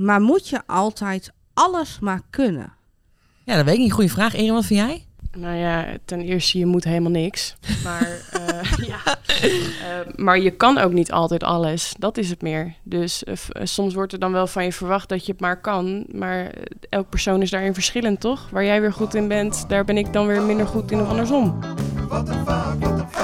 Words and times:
Maar 0.00 0.20
moet 0.20 0.48
je 0.48 0.60
altijd 0.66 1.32
alles 1.54 1.98
maar 1.98 2.20
kunnen? 2.30 2.72
Ja, 3.44 3.56
dat 3.56 3.64
weet 3.64 3.74
ik 3.74 3.80
niet. 3.80 3.92
Goeie 3.92 4.10
vraag. 4.10 4.34
Erin, 4.34 4.52
wat 4.52 4.64
vind 4.64 4.80
jij? 4.80 5.04
Nou 5.32 5.56
ja, 5.56 5.86
ten 6.04 6.20
eerste, 6.20 6.58
je 6.58 6.66
moet 6.66 6.84
helemaal 6.84 7.10
niks. 7.10 7.56
Maar, 7.84 8.08
uh, 8.36 8.72
ja. 8.92 9.00
Uh, 9.44 10.14
maar 10.16 10.38
je 10.38 10.50
kan 10.50 10.78
ook 10.78 10.92
niet 10.92 11.12
altijd 11.12 11.42
alles. 11.42 11.94
Dat 11.98 12.18
is 12.18 12.30
het 12.30 12.42
meer. 12.42 12.74
Dus 12.82 13.22
uh, 13.24 13.34
soms 13.62 13.94
wordt 13.94 14.12
er 14.12 14.18
dan 14.18 14.32
wel 14.32 14.46
van 14.46 14.64
je 14.64 14.72
verwacht 14.72 15.08
dat 15.08 15.26
je 15.26 15.32
het 15.32 15.40
maar 15.40 15.60
kan. 15.60 16.04
Maar 16.12 16.52
elk 16.88 17.08
persoon 17.08 17.42
is 17.42 17.50
daarin 17.50 17.74
verschillend, 17.74 18.20
toch? 18.20 18.48
Waar 18.50 18.64
jij 18.64 18.80
weer 18.80 18.92
goed 18.92 19.14
in 19.14 19.28
bent, 19.28 19.68
daar 19.68 19.84
ben 19.84 19.96
ik 19.96 20.12
dan 20.12 20.26
weer 20.26 20.42
minder 20.42 20.66
goed 20.66 20.90
in 20.90 21.00
of 21.00 21.08
andersom. 21.08 21.60
What 22.08 22.26
the 22.26 22.32
fuck, 22.32 22.80
what 22.80 22.96
the 22.98 23.04
fuck? 23.10 23.19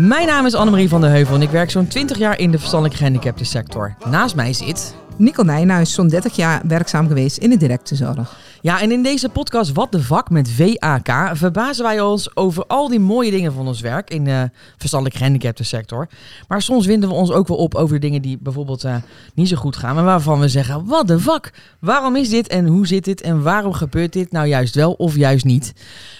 Mijn 0.00 0.26
naam 0.26 0.46
is 0.46 0.54
Annemarie 0.54 0.88
van 0.88 1.00
der 1.00 1.10
Heuvel 1.10 1.34
en 1.34 1.42
ik 1.42 1.50
werk 1.50 1.70
zo'n 1.70 1.86
20 1.86 2.18
jaar 2.18 2.38
in 2.38 2.50
de 2.50 2.58
verstandelijk 2.58 2.98
gehandicapte 2.98 3.44
sector. 3.44 3.94
Naast 4.10 4.34
mij 4.34 4.52
zit... 4.52 4.94
Nicole 5.16 5.46
Nijnhuis, 5.46 5.92
zo'n 5.92 6.08
30 6.08 6.36
jaar 6.36 6.62
werkzaam 6.66 7.06
geweest 7.06 7.36
in 7.36 7.50
de 7.50 7.56
directe 7.56 7.94
zorg. 7.94 8.38
Ja, 8.60 8.80
en 8.80 8.92
in 8.92 9.02
deze 9.02 9.28
podcast 9.28 9.72
Wat 9.72 9.92
de 9.92 10.02
Vak 10.02 10.30
met 10.30 10.50
VAK 10.50 11.36
verbazen 11.36 11.84
wij 11.84 12.00
ons 12.00 12.36
over 12.36 12.66
al 12.66 12.88
die 12.88 13.00
mooie 13.00 13.30
dingen 13.30 13.52
van 13.52 13.66
ons 13.66 13.80
werk 13.80 14.10
in 14.10 14.24
de 14.24 14.50
verstandelijk 14.76 15.18
gehandicapte 15.18 15.64
sector. 15.64 16.08
Maar 16.48 16.62
soms 16.62 16.86
winden 16.86 17.08
we 17.08 17.14
ons 17.14 17.30
ook 17.30 17.48
wel 17.48 17.56
op 17.56 17.74
over 17.74 18.00
dingen 18.00 18.22
die 18.22 18.38
bijvoorbeeld 18.40 18.84
uh, 18.84 18.96
niet 19.34 19.48
zo 19.48 19.56
goed 19.56 19.76
gaan. 19.76 19.94
Maar 19.94 20.04
waarvan 20.04 20.40
we 20.40 20.48
zeggen, 20.48 20.86
wat 20.86 21.06
de 21.06 21.18
vak? 21.18 21.50
Waarom 21.80 22.16
is 22.16 22.28
dit 22.28 22.48
en 22.48 22.66
hoe 22.66 22.86
zit 22.86 23.04
dit 23.04 23.20
en 23.20 23.42
waarom 23.42 23.72
gebeurt 23.72 24.12
dit 24.12 24.32
nou 24.32 24.46
juist 24.46 24.74
wel 24.74 24.92
of 24.92 25.16
juist 25.16 25.44
niet? 25.44 25.72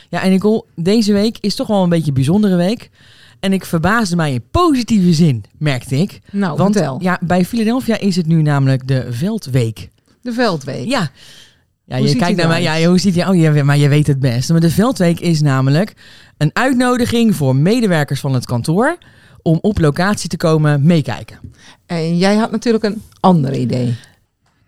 Ja, 0.08 0.22
en 0.22 0.30
Nicole, 0.30 0.64
deze 0.74 1.12
week 1.12 1.38
is 1.40 1.54
toch 1.54 1.66
wel 1.66 1.82
een 1.82 1.88
beetje 1.88 2.08
een 2.08 2.14
bijzondere 2.14 2.56
week. 2.56 2.90
En 3.40 3.52
ik 3.52 3.64
verbaasde 3.64 4.16
mij 4.16 4.32
in 4.32 4.42
positieve 4.50 5.12
zin, 5.12 5.44
merkte 5.58 5.96
ik. 5.96 6.20
Nou, 6.32 6.56
Want 6.56 6.74
vertel. 6.74 6.98
ja, 7.02 7.18
bij 7.22 7.44
Philadelphia 7.44 7.98
is 7.98 8.16
het 8.16 8.26
nu 8.26 8.42
namelijk 8.42 8.88
de 8.88 9.06
Veldweek. 9.10 9.88
De 10.22 10.32
Veldweek? 10.32 10.88
Ja. 10.88 11.10
Ja, 11.84 11.98
Hoe 11.98 12.08
je 12.08 12.16
kijkt 12.16 12.36
naar 12.36 12.48
mij. 12.48 12.62
Ja, 12.62 12.88
hoe 12.88 12.98
ziet 12.98 13.14
je? 13.14 13.28
Oh, 13.28 13.36
ja, 13.36 13.64
maar 13.64 13.76
je 13.76 13.88
weet 13.88 14.06
het 14.06 14.20
best. 14.20 14.50
Maar 14.50 14.60
de 14.60 14.70
Veldweek 14.70 15.20
is 15.20 15.40
namelijk 15.40 15.94
een 16.36 16.50
uitnodiging 16.52 17.34
voor 17.34 17.56
medewerkers 17.56 18.20
van 18.20 18.34
het 18.34 18.46
kantoor 18.46 18.98
om 19.42 19.58
op 19.60 19.78
locatie 19.78 20.28
te 20.28 20.36
komen 20.36 20.82
meekijken. 20.82 21.38
En 21.86 22.18
jij 22.18 22.36
had 22.36 22.50
natuurlijk 22.50 22.84
een 22.84 23.02
ander 23.20 23.54
idee. 23.54 23.96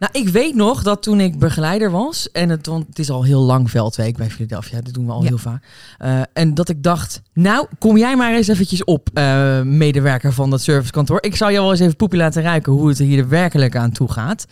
Nou, 0.02 0.24
ik 0.24 0.28
weet 0.28 0.54
nog 0.54 0.82
dat 0.82 1.02
toen 1.02 1.20
ik 1.20 1.38
begeleider 1.38 1.90
was, 1.90 2.30
en 2.30 2.48
het, 2.48 2.66
want 2.66 2.86
het 2.86 2.98
is 2.98 3.10
al 3.10 3.22
heel 3.24 3.40
lang 3.40 3.70
Veldweek 3.70 4.16
bij 4.16 4.30
Philadelphia, 4.30 4.80
dat 4.80 4.94
doen 4.94 5.06
we 5.06 5.12
al 5.12 5.22
Ja. 5.22 5.28
heel 5.28 5.38
vaak. 5.38 5.64
eh, 5.98 6.20
en 6.32 6.54
dat 6.54 6.68
ik 6.68 6.82
dacht, 6.82 7.22
nou, 7.32 7.66
kom 7.78 7.96
jij 7.96 8.16
maar 8.16 8.32
eens 8.34 8.48
eventjes 8.48 8.84
op, 8.84 9.08
eh, 9.14 9.60
medewerker 9.62 10.32
van 10.32 10.50
dat 10.50 10.60
servicekantoor. 10.60 11.18
Ik 11.22 11.36
zal 11.36 11.50
jou 11.50 11.62
wel 11.62 11.70
eens 11.70 11.80
even 11.80 11.96
poepie 11.96 12.18
laten 12.18 12.42
ruiken 12.42 12.72
hoe 12.72 12.88
het 12.88 12.98
er 12.98 13.04
hier 13.04 13.28
werkelijk 13.28 13.76
aan 13.76 13.92
toe 13.92 14.12
gaat. 14.12 14.46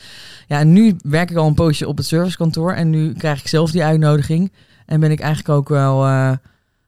Ja, 0.47 0.59
en 0.59 0.73
nu 0.73 0.97
werk 1.03 1.31
ik 1.31 1.37
al 1.37 1.47
een 1.47 1.55
poosje 1.55 1.89
op 1.89 1.97
het 1.97 2.07
servicekantoor 2.07 2.73
en 2.73 2.91
nu 2.91 3.13
krijg 3.13 3.41
ik 3.41 3.49
zelf 3.49 3.71
die 3.71 3.85
uitnodiging. 3.85 4.53
En 4.87 5.01
ben 5.01 5.11
ik 5.11 5.21
eigenlijk 5.21 5.49
ook 5.49 5.69
wel, 5.69 6.07
eh, 6.07 6.33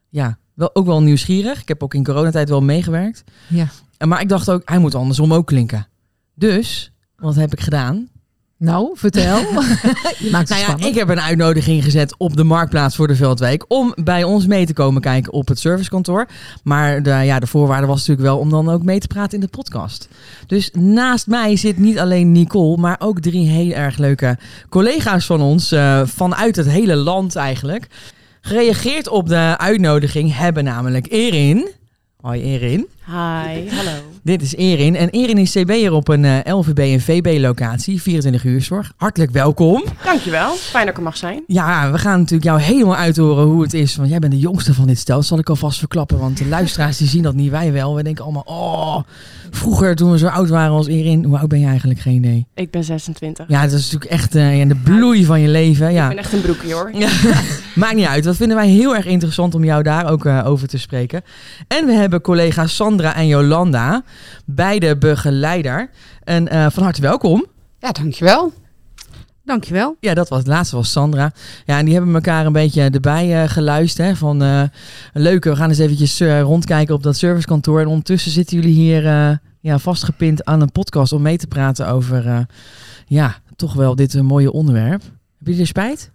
ja, 0.09 0.37
wel, 0.53 0.75
ook 0.75 0.85
wel 0.85 1.01
nieuwsgierig. 1.01 1.61
Ik 1.61 1.67
heb 1.67 1.83
ook 1.83 1.93
in 1.93 2.03
coronatijd 2.03 2.49
wel 2.49 2.61
meegewerkt. 2.61 3.23
Ja. 3.47 3.67
Maar 4.07 4.21
ik 4.21 4.29
dacht 4.29 4.49
ook, 4.49 4.61
hij 4.65 4.77
moet 4.79 4.95
andersom 4.95 5.33
ook 5.33 5.47
klinken. 5.47 5.87
Dus, 6.33 6.91
wat 7.15 7.35
heb 7.35 7.53
ik 7.53 7.59
gedaan? 7.61 8.11
Nou, 8.63 8.91
vertel. 8.93 9.37
je 10.19 10.29
maakt 10.31 10.49
het 10.49 10.67
Nou 10.67 10.79
ja, 10.79 10.87
ik 10.87 10.95
heb 10.95 11.09
een 11.09 11.21
uitnodiging 11.21 11.83
gezet 11.83 12.15
op 12.17 12.35
de 12.37 12.43
marktplaats 12.43 12.95
voor 12.95 13.07
de 13.07 13.15
Veldweek 13.15 13.65
om 13.67 13.93
bij 13.95 14.23
ons 14.23 14.45
mee 14.45 14.65
te 14.65 14.73
komen 14.73 15.01
kijken 15.01 15.33
op 15.33 15.47
het 15.47 15.59
servicekantoor. 15.59 16.27
Maar 16.63 17.03
de, 17.03 17.09
ja, 17.09 17.39
de 17.39 17.47
voorwaarde 17.47 17.87
was 17.87 17.97
natuurlijk 17.97 18.27
wel 18.27 18.37
om 18.37 18.49
dan 18.49 18.69
ook 18.69 18.83
mee 18.83 18.99
te 18.99 19.07
praten 19.07 19.33
in 19.33 19.39
de 19.39 19.47
podcast. 19.47 20.07
Dus 20.47 20.71
naast 20.73 21.27
mij 21.27 21.55
zit 21.55 21.77
niet 21.77 21.99
alleen 21.99 22.31
Nicole, 22.31 22.77
maar 22.77 22.95
ook 22.99 23.19
drie 23.19 23.47
heel 23.47 23.71
erg 23.71 23.97
leuke 23.97 24.37
collega's 24.69 25.25
van 25.25 25.41
ons 25.41 25.71
eh, 25.71 26.01
vanuit 26.05 26.55
het 26.55 26.67
hele 26.67 26.95
land 26.95 27.35
eigenlijk. 27.35 27.87
Gereageerd 28.41 29.07
op 29.07 29.27
de 29.27 29.55
uitnodiging 29.57 30.37
hebben 30.37 30.63
namelijk 30.63 31.07
Erin. 31.09 31.69
Hoi 32.21 32.41
Erin. 32.41 32.87
Hi, 33.05 33.13
hallo. 33.77 33.91
Dit 34.23 34.41
is 34.41 34.55
Erin. 34.55 34.95
En 34.95 35.09
Erin 35.09 35.37
is 35.37 35.51
CB'er 35.51 35.91
op 35.93 36.07
een 36.07 36.25
eh, 36.25 36.53
LVB 36.55 36.79
en 36.79 37.01
VB 37.01 37.37
locatie, 37.41 38.01
24 38.01 38.43
uur 38.43 38.61
zorg. 38.61 38.91
Hartelijk 38.97 39.31
welkom. 39.31 39.83
Dankjewel, 40.03 40.53
fijn 40.55 40.83
dat 40.85 40.93
ik 40.93 40.97
er 40.97 41.03
mag 41.03 41.17
zijn. 41.17 41.43
Ja, 41.47 41.91
we 41.91 41.97
gaan 41.97 42.17
natuurlijk 42.17 42.43
jou 42.43 42.61
helemaal 42.61 42.95
uithoren 42.95 43.45
hoe 43.45 43.61
het 43.61 43.73
is. 43.73 43.95
Want 43.95 44.09
jij 44.09 44.19
bent 44.19 44.31
de 44.31 44.39
jongste 44.39 44.73
van 44.73 44.87
dit 44.87 44.97
stel. 44.99 45.15
Dat 45.15 45.25
zal 45.25 45.39
ik 45.39 45.49
alvast 45.49 45.79
verklappen. 45.79 46.19
Want 46.19 46.37
de 46.37 46.45
luisteraars 46.47 46.97
die 46.97 47.07
zien 47.07 47.23
dat 47.23 47.33
niet, 47.33 47.51
wij 47.51 47.71
wel. 47.71 47.95
We 47.95 48.03
denken 48.03 48.23
allemaal, 48.23 48.43
oh, 48.45 48.99
vroeger 49.51 49.95
toen 49.95 50.11
we 50.11 50.17
zo 50.17 50.27
oud 50.27 50.49
waren 50.49 50.71
als 50.75 50.87
Erin. 50.87 51.23
Hoe 51.23 51.37
oud 51.37 51.47
ben 51.49 51.59
je 51.59 51.67
eigenlijk? 51.67 51.99
Geen 51.99 52.13
idee. 52.15 52.45
Ik 52.55 52.71
ben 52.71 52.83
26. 52.83 53.45
Ja, 53.47 53.61
dat 53.63 53.71
is 53.71 53.83
natuurlijk 53.91 54.11
echt 54.11 54.35
eh, 54.35 54.67
de 54.67 54.75
bloei 54.83 55.25
van 55.25 55.41
je 55.41 55.47
leven. 55.47 55.87
Ik 55.87 55.93
Ja. 55.93 56.07
ben 56.07 56.17
echt 56.17 56.33
een 56.33 56.41
broekje 56.41 56.73
hoor. 56.73 56.91
Ja, 56.93 57.09
maakt 57.75 57.95
niet 57.95 58.05
uit. 58.07 58.23
Dat 58.23 58.35
vinden 58.35 58.57
wij 58.57 58.67
heel 58.67 58.95
erg 58.95 59.05
interessant 59.05 59.55
om 59.55 59.63
jou 59.63 59.83
daar 59.83 60.11
ook 60.11 60.25
eh, 60.25 60.41
over 60.45 60.67
te 60.67 60.77
spreken. 60.77 61.21
En 61.67 61.85
we 61.85 61.91
hebben 61.93 62.21
collega's 62.21 62.75
Sandra 62.93 63.15
en 63.15 63.27
Jolanda, 63.27 64.03
beide 64.45 64.97
begeleider. 64.97 65.89
En 66.23 66.47
eh, 66.47 66.65
van 66.69 66.83
harte 66.83 67.01
welkom. 67.01 67.45
Ja, 67.79 67.91
dankjewel. 67.91 68.53
Dankjewel. 69.43 69.95
Ja, 69.99 70.13
dat 70.13 70.29
was 70.29 70.39
het 70.39 70.47
laatste 70.47 70.75
was 70.75 70.91
Sandra. 70.91 71.31
Ja, 71.65 71.77
en 71.77 71.85
die 71.85 71.93
hebben 71.93 72.15
elkaar 72.15 72.45
een 72.45 72.53
beetje 72.53 72.89
erbij 72.89 73.43
eh, 73.43 73.49
geluisterd. 73.49 74.07
Hè, 74.07 74.15
van 74.15 74.43
eh 74.43 74.63
leuk, 75.13 75.43
we 75.43 75.55
gaan 75.55 75.69
eens 75.69 75.79
eventjes 75.79 76.19
eh, 76.19 76.41
rondkijken 76.41 76.95
op 76.95 77.03
dat 77.03 77.17
servicekantoor. 77.17 77.79
En 77.79 77.87
ondertussen 77.87 78.31
zitten 78.31 78.57
jullie 78.57 78.75
hier 78.75 79.05
eh, 79.05 79.37
ja, 79.59 79.79
vastgepind 79.79 80.45
aan 80.45 80.61
een 80.61 80.71
podcast 80.71 81.13
om 81.13 81.21
mee 81.21 81.37
te 81.37 81.47
praten 81.47 81.87
over 81.87 82.27
eh, 82.27 82.39
ja, 83.05 83.35
toch 83.55 83.73
wel 83.73 83.95
dit 83.95 84.21
mooie 84.21 84.51
onderwerp. 84.51 85.01
Heb 85.39 85.53
je 85.53 85.59
er 85.59 85.67
spijt? 85.67 86.11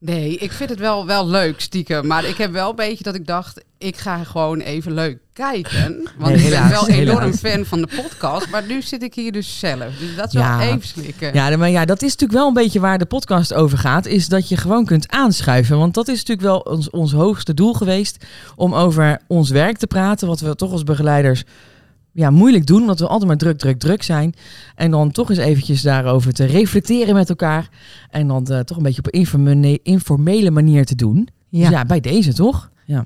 Nee, 0.00 0.36
ik 0.36 0.52
vind 0.52 0.70
het 0.70 0.78
wel, 0.78 1.06
wel 1.06 1.28
leuk, 1.28 1.60
stiekem. 1.60 2.06
Maar 2.06 2.24
ik 2.24 2.36
heb 2.36 2.52
wel 2.52 2.70
een 2.70 2.76
beetje 2.76 3.04
dat 3.04 3.14
ik 3.14 3.26
dacht, 3.26 3.64
ik 3.78 3.96
ga 3.96 4.24
gewoon 4.24 4.60
even 4.60 4.92
leuk 4.92 5.18
kijken. 5.32 6.08
Want 6.18 6.34
Nee, 6.34 6.44
ik 6.44 6.50
ben 6.50 6.60
helaas, 6.62 6.70
wel 6.70 6.88
enorm 6.88 7.32
fan 7.34 7.64
van 7.64 7.80
de 7.80 7.88
podcast. 8.02 8.50
Maar 8.50 8.66
nu 8.66 8.82
zit 8.82 9.02
ik 9.02 9.14
hier 9.14 9.32
dus 9.32 9.58
zelf. 9.58 9.96
Dus 9.98 10.16
dat 10.16 10.26
is 10.26 10.32
Ja. 10.32 10.58
wel 10.58 10.66
even 10.66 10.88
slikken. 10.88 11.34
Ja, 11.34 11.56
maar 11.56 11.70
ja, 11.70 11.84
dat 11.84 12.02
is 12.02 12.10
natuurlijk 12.10 12.38
wel 12.38 12.48
een 12.48 12.54
beetje 12.54 12.80
waar 12.80 12.98
de 12.98 13.06
podcast 13.06 13.54
over 13.54 13.78
gaat. 13.78 14.06
Is 14.06 14.28
dat 14.28 14.48
je 14.48 14.56
gewoon 14.56 14.84
kunt 14.84 15.08
aanschuiven. 15.08 15.78
Want 15.78 15.94
dat 15.94 16.08
is 16.08 16.16
natuurlijk 16.24 16.48
wel 16.48 16.58
ons, 16.58 16.90
ons 16.90 17.12
hoogste 17.12 17.54
doel 17.54 17.72
geweest. 17.72 18.24
Om 18.56 18.74
over 18.74 19.20
ons 19.26 19.50
werk 19.50 19.76
te 19.76 19.86
praten. 19.86 20.28
Wat 20.28 20.40
we 20.40 20.54
toch 20.54 20.72
als 20.72 20.82
begeleiders 20.82 21.44
ja, 22.18 22.30
moeilijk 22.30 22.66
doen. 22.66 22.80
Omdat 22.80 22.98
we 22.98 23.06
altijd 23.06 23.26
maar 23.26 23.36
druk, 23.36 23.58
druk, 23.58 23.78
druk 23.78 24.02
zijn. 24.02 24.34
En 24.74 24.90
dan 24.90 25.10
toch 25.10 25.28
eens 25.30 25.38
eventjes 25.38 25.82
daarover 25.82 26.32
te 26.32 26.44
reflecteren 26.44 27.14
met 27.14 27.28
elkaar. 27.28 27.68
En 28.10 28.28
dan 28.28 28.46
eh, 28.46 28.60
toch 28.60 28.76
een 28.76 28.82
beetje 28.82 28.98
op 28.98 29.06
een 29.06 29.20
informele, 29.20 29.80
informele 29.82 30.50
manier 30.50 30.84
te 30.84 30.94
doen. 30.94 31.28
Ja. 31.48 31.60
Dus 31.60 31.68
ja, 31.68 31.84
bij 31.84 32.00
deze 32.00 32.34
toch? 32.34 32.70
Ja. 32.84 33.04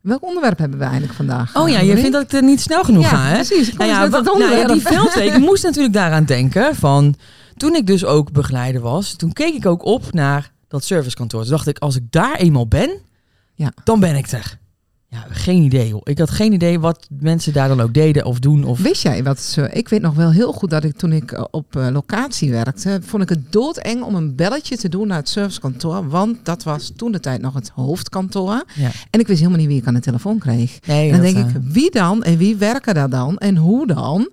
Welk 0.00 0.22
onderwerp 0.22 0.58
hebben 0.58 0.78
we 0.78 0.84
eigenlijk 0.84 1.14
vandaag? 1.14 1.56
Oh 1.56 1.68
ja, 1.68 1.80
je 1.80 1.96
vindt 1.96 2.12
dat 2.12 2.22
ik 2.22 2.32
er 2.32 2.42
niet 2.42 2.60
snel 2.60 2.84
genoeg 2.84 3.02
ja, 3.02 3.08
ga, 3.08 3.22
hè? 3.24 3.34
precies. 3.34 3.72
Nou 3.72 3.90
ja, 3.90 4.08
wat- 4.08 4.24
nou 4.24 4.56
ja, 4.56 4.66
die 4.66 4.80
veldweek 4.80 5.34
ik 5.34 5.40
moest 5.48 5.62
natuurlijk 5.62 5.94
daaraan 5.94 6.24
denken 6.24 6.74
van 6.76 7.14
toen 7.56 7.74
ik 7.74 7.86
dus 7.86 8.04
ook 8.04 8.32
begeleider 8.32 8.80
was, 8.80 9.14
toen 9.14 9.32
keek 9.32 9.54
ik 9.54 9.66
ook 9.66 9.84
op 9.84 10.12
naar 10.12 10.52
dat 10.68 10.84
servicekantoor. 10.84 11.40
Toen 11.40 11.50
dacht 11.50 11.66
ik, 11.66 11.78
als 11.78 11.96
ik 11.96 12.02
daar 12.10 12.34
eenmaal 12.36 12.66
ben, 12.68 12.90
Ja. 13.54 13.72
dan 13.84 14.00
ben 14.00 14.16
ik 14.16 14.26
er. 14.30 14.58
Ja, 15.12 15.26
geen 15.30 15.62
idee 15.62 15.88
joh. 15.88 16.00
Ik 16.04 16.18
had 16.18 16.30
geen 16.30 16.52
idee 16.52 16.80
wat 16.80 17.06
mensen 17.18 17.52
daar 17.52 17.68
dan 17.68 17.80
ook 17.80 17.94
deden 17.94 18.24
of 18.24 18.38
doen. 18.38 18.64
Of... 18.64 18.80
Wist 18.80 19.02
jij 19.02 19.22
wat 19.22 19.40
ze... 19.40 19.70
Ik 19.72 19.88
weet 19.88 20.00
nog 20.00 20.14
wel 20.14 20.30
heel 20.30 20.52
goed 20.52 20.70
dat 20.70 20.84
ik 20.84 20.96
toen 20.96 21.12
ik 21.12 21.32
eh, 21.32 21.44
op 21.50 21.76
eh, 21.76 21.88
locatie 21.92 22.50
werkte... 22.50 23.00
vond 23.02 23.22
ik 23.22 23.28
het 23.28 23.52
doodeng 23.52 24.02
om 24.02 24.14
een 24.14 24.34
belletje 24.34 24.76
te 24.76 24.88
doen 24.88 25.06
naar 25.06 25.16
het 25.16 25.28
servicekantoor. 25.28 26.08
Want 26.08 26.44
dat 26.44 26.62
was 26.62 26.92
toen 26.96 27.12
de 27.12 27.20
tijd 27.20 27.40
nog 27.40 27.54
het 27.54 27.68
hoofdkantoor. 27.68 28.64
Ja. 28.74 28.90
En 29.10 29.20
ik 29.20 29.26
wist 29.26 29.38
helemaal 29.38 29.60
niet 29.60 29.68
wie 29.68 29.78
ik 29.80 29.86
aan 29.86 29.94
de 29.94 30.00
telefoon 30.00 30.38
kreeg. 30.38 30.78
Nee, 30.86 31.10
En 31.10 31.12
dan 31.12 31.32
denk 31.32 31.46
eh, 31.46 31.54
ik, 31.54 31.60
wie 31.62 31.90
dan 31.90 32.22
en 32.22 32.36
wie 32.36 32.56
werken 32.56 32.94
daar 32.94 33.10
dan 33.10 33.38
en 33.38 33.56
hoe 33.56 33.86
dan? 33.86 34.28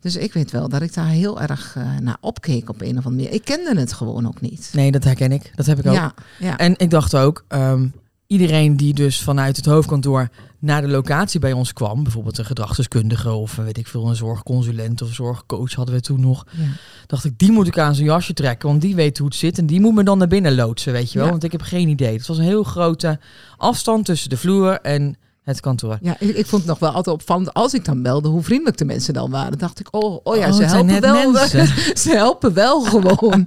Dus 0.00 0.16
ik 0.16 0.32
weet 0.32 0.50
wel 0.50 0.68
dat 0.68 0.82
ik 0.82 0.94
daar 0.94 1.08
heel 1.08 1.40
erg 1.40 1.76
naar 2.00 2.16
opkeek 2.20 2.68
op 2.68 2.80
een 2.80 2.98
of 2.98 3.06
andere 3.06 3.10
manier. 3.10 3.32
Ik 3.32 3.44
kende 3.44 3.80
het 3.80 3.92
gewoon 3.92 4.26
ook 4.26 4.40
niet. 4.40 4.70
Nee, 4.72 4.90
dat 4.90 5.04
herken 5.04 5.32
ik. 5.32 5.50
Dat 5.54 5.66
heb 5.66 5.78
ik 5.78 5.86
ook. 5.86 5.94
Ja, 5.94 6.14
ja. 6.38 6.58
En 6.58 6.74
ik 6.76 6.90
dacht 6.90 7.14
ook, 7.14 7.44
ehm, 7.48 7.86
iedereen 8.32 8.76
die 8.76 8.94
dus 8.94 9.20
vanuit 9.22 9.56
het 9.56 9.66
hoofdkantoor 9.66 10.28
naar 10.58 10.80
de 10.82 10.88
locatie 10.88 11.40
bij 11.40 11.52
ons 11.52 11.72
kwam, 11.72 12.02
bijvoorbeeld 12.02 12.38
een 12.38 12.44
gedragsdeskundige 12.44 13.30
of 13.30 13.58
eh, 13.58 13.64
weet 13.64 13.78
ik 13.78 13.86
veel, 13.86 14.08
een 14.08 14.16
zorgconsulent 14.16 15.02
of 15.02 15.12
zorgcoach 15.14 15.72
hadden 15.72 15.94
we 15.94 16.00
toen 16.00 16.20
nog, 16.20 16.46
ja. 16.50 16.64
dacht 17.06 17.24
ik, 17.24 17.38
die 17.38 17.52
moet 17.52 17.66
ik 17.66 17.78
aan 17.78 17.94
zijn 17.94 18.06
jasje 18.06 18.32
trekken, 18.32 18.68
want 18.68 18.80
die 18.80 18.94
weet 18.94 19.18
hoe 19.18 19.26
het 19.26 19.36
zit 19.36 19.58
en 19.58 19.66
die 19.66 19.80
moet 19.80 19.94
me 19.94 20.02
dan 20.02 20.18
naar 20.18 20.28
binnen 20.28 20.54
loodsen, 20.54 20.92
weet 20.92 21.12
je 21.12 21.16
wel, 21.16 21.24
Ja. 21.26 21.30
want 21.30 21.44
ik 21.44 21.52
heb 21.52 21.62
geen 21.62 21.88
idee. 21.88 22.16
Het 22.16 22.26
was 22.26 22.38
een 22.38 22.44
heel 22.44 22.62
grote 22.62 23.18
afstand 23.56 24.04
tussen 24.04 24.30
de 24.30 24.36
vloer 24.36 24.80
en 24.80 25.16
het 25.48 25.60
kantoor. 25.60 25.98
Ja, 26.00 26.16
ik, 26.18 26.36
ik 26.36 26.46
vond 26.46 26.62
het 26.62 26.70
nog 26.70 26.78
wel 26.78 26.90
altijd 26.90 27.16
opvallend 27.16 27.54
als 27.54 27.74
ik 27.74 27.84
dan 27.84 28.02
belde 28.02 28.28
hoe 28.28 28.42
vriendelijk 28.42 28.76
de 28.76 28.84
mensen 28.84 29.14
dan 29.14 29.30
waren. 29.30 29.58
dacht 29.58 29.80
ik, 29.80 29.88
oh, 29.90 30.18
oh 30.22 30.36
ja, 30.36 30.46
Oh, 30.48 30.52
ze, 30.54 30.60
het 30.62 30.70
zijn 30.70 30.88
helpen 30.88 31.32
wel, 31.32 31.46
ze 32.04 32.10
helpen 32.10 32.52
wel 32.54 32.80
gewoon. 32.90 33.40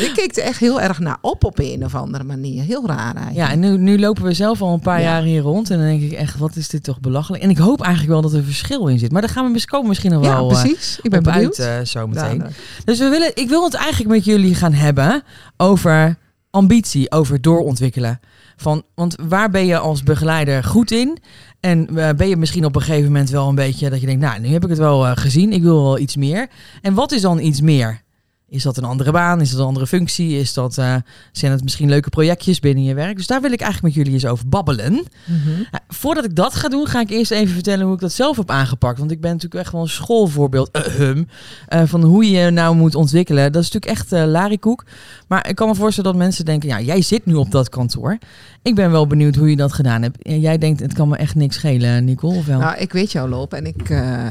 ik 0.00 0.10
keek 0.14 0.36
er 0.36 0.42
echt 0.42 0.58
heel 0.58 0.80
erg 0.80 0.98
naar 0.98 1.16
op 1.20 1.44
op 1.44 1.58
een 1.58 1.84
of 1.84 1.94
andere 1.94 2.24
manier. 2.24 2.62
Heel 2.62 2.86
raar 2.86 3.14
eigenlijk. 3.16 3.34
Ja, 3.36 3.50
en 3.50 3.58
nu, 3.60 3.76
nu 3.78 3.98
lopen 3.98 4.22
we 4.22 4.32
zelf 4.32 4.62
al 4.62 4.72
een 4.72 4.80
paar 4.80 5.00
Ja. 5.00 5.04
jaar 5.06 5.22
hier 5.22 5.40
rond. 5.42 5.70
En 5.70 5.78
dan 5.78 5.86
denk 5.86 6.02
ik 6.02 6.12
echt, 6.12 6.38
wat 6.38 6.56
is 6.56 6.68
dit 6.68 6.82
toch 6.84 7.00
belachelijk. 7.00 7.42
En 7.42 7.50
ik 7.50 7.58
hoop 7.58 7.80
eigenlijk 7.82 8.12
wel 8.12 8.22
dat 8.22 8.32
er 8.32 8.44
verschil 8.44 8.86
in 8.86 8.98
zit. 8.98 9.12
Maar 9.12 9.20
daar 9.22 9.30
gaan 9.30 9.44
we 9.44 9.50
mis- 9.50 9.64
komen 9.66 9.88
misschien 9.88 10.10
nog 10.12 10.24
Ja, 10.24 10.34
wel 10.36 10.50
eh, 10.50 10.60
precies. 10.62 10.98
Ik 11.02 11.10
ben 11.10 11.22
benieuwd. 11.22 11.60
uit 11.60 11.80
eh, 11.80 11.86
zo 11.86 12.06
meteen. 12.06 12.42
Dus 12.84 12.98
we 12.98 13.08
willen, 13.08 13.30
ik 13.34 13.48
wil 13.48 13.64
het 13.64 13.74
eigenlijk 13.74 14.10
met 14.14 14.24
jullie 14.24 14.54
gaan 14.54 14.72
hebben 14.72 15.22
over 15.56 16.16
ambitie, 16.56 17.10
over 17.10 17.40
doorontwikkelen. 17.40 18.20
Van, 18.56 18.82
want 18.94 19.16
waar 19.28 19.50
ben 19.50 19.66
je 19.66 19.78
als 19.78 20.02
begeleider 20.02 20.64
goed 20.64 20.90
in? 20.90 21.18
En 21.60 21.88
eh, 21.96 22.14
ben 22.16 22.28
je 22.28 22.36
misschien 22.36 22.64
op 22.64 22.76
een 22.76 22.82
gegeven 22.82 23.12
moment 23.12 23.30
wel 23.30 23.48
een 23.48 23.54
beetje 23.54 23.90
dat 23.90 24.00
je 24.00 24.06
denkt, 24.06 24.22
nou, 24.22 24.40
nu 24.40 24.48
heb 24.48 24.62
ik 24.62 24.68
het 24.68 24.78
wel 24.78 25.06
eh, 25.06 25.12
gezien, 25.14 25.52
ik 25.52 25.62
wil 25.62 25.82
wel 25.82 25.98
iets 25.98 26.16
meer. 26.16 26.48
En 26.82 26.94
wat 26.94 27.12
is 27.12 27.20
dan 27.20 27.38
iets 27.38 27.60
meer? 27.60 28.04
Is 28.48 28.62
dat 28.62 28.76
een 28.76 28.84
andere 28.84 29.12
baan? 29.12 29.40
Is 29.40 29.50
dat 29.50 29.60
een 29.60 29.66
andere 29.66 29.86
functie? 29.86 30.38
Is 30.38 30.54
dat, 30.54 30.78
eh, 30.78 30.94
zijn 31.32 31.52
het 31.52 31.62
misschien 31.62 31.88
leuke 31.88 32.08
projectjes 32.08 32.60
binnen 32.60 32.84
je 32.84 32.94
werk? 32.94 33.16
Dus 33.16 33.26
daar 33.26 33.40
wil 33.40 33.52
ik 33.52 33.60
eigenlijk 33.60 33.94
met 33.94 34.04
jullie 34.04 34.20
eens 34.20 34.30
over 34.30 34.48
babbelen. 34.48 34.92
Mhm. 34.92 35.60
Ja, 35.70 35.80
voordat 35.88 36.24
ik 36.24 36.34
dat 36.34 36.54
ga 36.54 36.68
doen, 36.68 36.86
ga 36.86 37.00
ik 37.00 37.10
eerst 37.10 37.30
even 37.30 37.54
vertellen 37.54 37.84
hoe 37.84 37.94
ik 37.94 38.00
dat 38.00 38.12
zelf 38.12 38.36
heb 38.36 38.50
aangepakt. 38.50 38.98
Want 38.98 39.10
ik 39.10 39.20
ben 39.20 39.32
natuurlijk 39.32 39.62
echt 39.62 39.72
wel 39.72 39.80
een 39.80 39.88
schoolvoorbeeld 39.88 40.70
eh, 40.70 40.82
hum, 40.82 41.28
eh, 41.66 41.82
van 41.84 42.02
hoe 42.02 42.30
je 42.30 42.50
nou 42.50 42.76
moet 42.76 42.94
ontwikkelen. 42.94 43.52
Dat 43.52 43.62
is 43.62 43.70
natuurlijk 43.70 44.00
echt 44.00 44.12
eh 44.12 44.24
larikoek. 44.30 44.84
Maar 45.28 45.48
ik 45.48 45.54
kan 45.54 45.68
me 45.68 45.74
voorstellen 45.74 46.10
dat 46.10 46.20
mensen 46.20 46.44
denken, 46.44 46.68
ja, 46.68 46.80
jij 46.80 47.02
zit 47.02 47.26
nu 47.26 47.34
op 47.34 47.50
dat 47.50 47.68
kantoor. 47.68 48.18
Ik 48.62 48.74
ben 48.74 48.90
wel 48.90 49.06
benieuwd 49.06 49.34
hoe 49.36 49.50
je 49.50 49.56
dat 49.56 49.72
gedaan 49.72 50.02
hebt. 50.02 50.22
En 50.22 50.40
jij 50.40 50.58
denkt, 50.58 50.80
het 50.80 50.92
kan 50.92 51.08
me 51.08 51.16
echt 51.16 51.34
niks 51.34 51.54
schelen, 51.56 52.04
Nicole, 52.04 52.36
of 52.36 52.46
wel? 52.46 52.58
Nou, 52.58 52.78
ik 52.78 52.92
weet 52.92 53.12
jouw 53.12 53.28
loop 53.28 53.52
en 53.52 53.66
ik, 53.66 53.90
eh, 53.90 54.26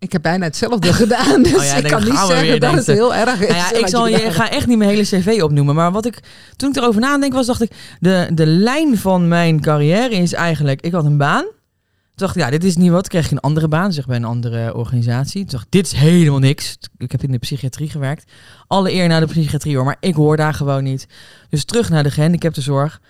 ik 0.00 0.12
heb 0.12 0.22
bijna 0.22 0.44
hetzelfde 0.44 0.92
gedaan. 1.02 1.42
Dus 1.42 1.54
Oh 1.54 1.64
ja, 1.64 1.74
ik 1.74 1.84
kan 1.84 2.04
niet 2.04 2.12
weer, 2.12 2.26
zeggen 2.26 2.60
dat 2.60 2.74
het 2.74 2.86
heel 2.86 3.14
erg 3.14 3.40
is. 3.40 3.48
Nou 3.48 3.58
ja, 3.58 3.72
ik, 3.72 3.86
zal, 3.88 4.06
je 4.06 4.16
je, 4.16 4.22
ik 4.22 4.32
ga 4.32 4.50
echt 4.50 4.66
niet 4.66 4.78
mijn 4.78 4.90
hele 4.90 5.02
cv 5.02 5.42
opnoemen. 5.42 5.74
Maar 5.74 5.92
wat 5.92 6.06
ik, 6.06 6.20
toen 6.56 6.68
ik 6.68 6.76
erover 6.76 7.00
nadenk 7.00 7.32
was, 7.32 7.46
dacht 7.46 7.62
ik... 7.62 7.70
De, 7.98 8.30
de 8.34 8.46
lijn 8.46 8.98
van 8.98 9.28
mijn 9.28 9.60
carrière 9.60 10.14
is 10.14 10.32
eigenlijk... 10.32 10.80
Ik 10.80 10.92
had 10.92 11.04
een 11.04 11.16
baan. 11.16 11.42
Toen 11.42 12.28
dacht 12.28 12.36
ik, 12.36 12.42
ja, 12.42 12.50
dit 12.50 12.64
is 12.64 12.76
niet 12.76 12.90
wat. 12.90 13.08
Kreeg 13.08 13.24
ik 13.24 13.30
een 13.30 13.40
andere 13.40 13.68
baan, 13.68 13.92
zeg 13.92 14.06
bij 14.06 14.16
een 14.16 14.24
andere 14.24 14.74
organisatie. 14.74 15.40
Toen 15.40 15.50
dacht 15.50 15.64
ik, 15.64 15.70
dit 15.70 15.86
is 15.86 15.92
helemaal 15.92 16.38
niks. 16.38 16.78
Ik 16.96 17.12
heb 17.12 17.22
in 17.22 17.32
de 17.32 17.38
psychiatrie 17.38 17.90
gewerkt. 17.90 18.32
Alle 18.66 18.92
eer 18.92 19.08
naar 19.08 19.20
de 19.20 19.26
psychiatrie 19.26 19.76
hoor, 19.76 19.84
maar 19.84 19.96
ik 20.00 20.14
hoor 20.14 20.36
daar 20.36 20.54
gewoon 20.54 20.84
niet. 20.84 21.06
Dus 21.48 21.64
terug 21.64 21.90
naar 21.90 22.02
de 22.02 22.10
gehandicaptenzorg. 22.10 23.00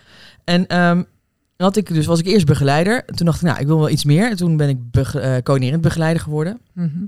En 0.45 0.67
ehm, 0.67 1.03
had 1.61 1.77
ik, 1.77 1.95
dus 1.95 2.07
was 2.07 2.19
ik 2.19 2.27
eerst 2.27 2.47
begeleider. 2.47 3.05
Toen 3.05 3.27
dacht 3.27 3.41
ik, 3.43 3.47
nou, 3.49 3.61
ik 3.61 3.67
wil 3.67 3.79
wel 3.79 3.89
iets 3.91 4.05
meer. 4.05 4.31
En 4.31 4.37
toen 4.37 4.57
ben 4.57 4.69
ik 4.69 4.91
bege- 4.91 5.21
eh, 5.21 5.43
coördinerend 5.43 5.83
begeleider 5.83 6.23
geworden. 6.23 6.61
Mhm. 6.73 7.05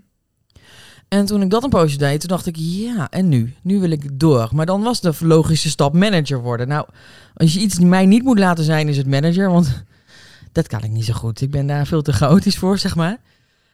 En 1.08 1.26
toen 1.26 1.42
ik 1.42 1.50
dat 1.50 1.62
een 1.64 1.70
poosje 1.70 1.98
deed, 1.98 2.20
toen 2.20 2.28
dacht 2.28 2.46
ik, 2.46 2.56
ja, 2.58 3.10
en 3.10 3.28
nu? 3.28 3.54
Nu 3.62 3.80
wil 3.80 3.90
ik 3.90 4.18
door. 4.20 4.48
Maar 4.52 4.66
dan 4.66 4.82
was 4.82 5.00
de 5.00 5.12
logische 5.20 5.68
stap 5.70 5.92
manager 5.94 6.40
worden. 6.42 6.68
Nou, 6.68 6.86
als 7.34 7.54
je 7.54 7.60
iets 7.60 7.78
mij 7.78 8.06
niet 8.06 8.22
moet 8.22 8.38
laten 8.38 8.64
zijn, 8.64 8.88
is 8.88 8.96
het 8.96 9.06
manager. 9.06 9.50
Want 9.50 9.82
dat 10.52 10.66
kan 10.66 10.82
ik 10.84 10.90
niet 10.90 11.04
zo 11.04 11.12
goed. 11.14 11.40
Ik 11.40 11.50
ben 11.50 11.66
daar 11.66 11.86
veel 11.86 12.02
te 12.02 12.12
chaotisch 12.12 12.56
voor, 12.58 12.78
zeg 12.78 12.94
maar. 12.96 13.16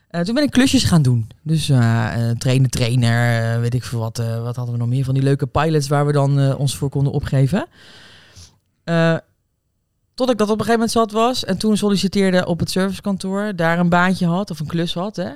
Eh, 0.09 0.21
toen 0.21 0.35
ben 0.35 0.43
ik 0.45 0.51
klusjes 0.51 0.85
gaan 0.85 1.03
doen. 1.03 1.29
Dus 1.43 1.69
eh 1.69 2.31
eh, 2.31 2.37
trainen, 2.37 2.71
trainer, 2.71 3.53
eh, 3.55 3.61
weet 3.61 3.75
ik 3.75 3.85
veel 3.85 3.99
wat. 3.99 4.19
eh, 4.19 4.43
wat 4.43 4.57
hadden 4.57 4.75
we 4.75 4.81
nog 4.81 4.89
meer 4.89 5.05
van 5.05 5.15
die 5.15 5.23
leuke 5.23 5.47
pilots 5.47 5.89
waar 5.89 6.07
we 6.07 6.13
dan 6.13 6.39
eh, 6.41 6.59
ons 6.59 6.77
voor 6.77 6.89
konden 6.89 7.13
opgeven. 7.13 7.67
Tot 10.19 10.31
ik 10.31 10.39
dat 10.39 10.51
op 10.51 10.59
een 10.59 10.65
gegeven 10.65 10.73
moment 10.89 10.91
zat 10.91 11.13
was. 11.13 11.45
En 11.45 11.59
toen 11.59 11.77
solliciteerde 11.77 12.47
op 12.47 12.59
het 12.61 12.71
servicekantoor. 12.71 13.53
Daar 13.57 13.79
een 13.79 13.89
baantje 13.89 14.27
had 14.27 14.51
of 14.51 14.61
een 14.61 14.67
klus 14.67 14.95
had. 14.95 15.17
Hè? 15.17 15.29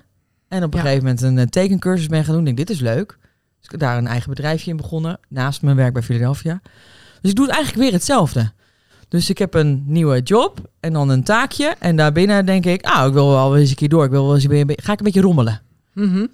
En 0.49 0.62
op 0.64 0.75
een 0.75 0.79
Ja. 0.79 0.84
gegeven 0.84 0.99
moment 1.05 1.23
een 1.23 1.38
eh, 1.38 1.44
tekencursus 1.46 2.06
ben 2.06 2.25
gaan 2.25 2.34
doen. 2.34 2.46
Ik 2.46 2.56
denk, 2.56 2.69
dit 2.69 2.76
is 2.76 2.82
leuk. 2.82 3.19
Dus 3.56 3.64
ik 3.64 3.70
heb 3.70 3.81
daar 3.81 3.99
een 3.99 4.06
eigen 4.06 4.29
bedrijfje 4.31 4.70
in 4.70 4.76
begonnen. 4.76 5.19
Naast 5.29 5.62
mijn 5.62 5.76
werk 5.76 5.93
bij 5.93 6.02
Philadelphia. 6.02 6.61
Dus 7.20 7.31
ik 7.31 7.37
doe 7.37 7.46
het 7.46 7.55
eigenlijk 7.55 7.84
weer 7.84 7.93
hetzelfde. 7.93 8.52
Dus 9.08 9.31
ik 9.31 9.38
heb 9.38 9.55
een 9.55 9.82
nieuwe 9.87 10.20
job 10.20 10.58
en 10.81 10.93
dan 10.93 11.08
een 11.08 11.23
taakje. 11.25 11.75
En 11.79 11.96
daarbinnen 11.96 12.46
denk 12.46 12.64
ik, 12.67 12.84
ah, 12.84 13.06
ik 13.06 13.12
wil 13.12 13.29
wel 13.31 13.56
eens 13.56 13.70
een 13.70 13.76
keer 13.76 13.88
door. 13.88 14.05
Ik 14.05 14.11
wil 14.11 14.25
wel 14.25 14.34
eens 14.34 14.44
een 14.44 14.67
beetje, 14.67 14.82
ga 14.82 14.93
ik 14.93 14.99
een 14.99 15.05
beetje 15.05 15.20
rommelen. 15.20 15.61
Mhm. 15.94 16.26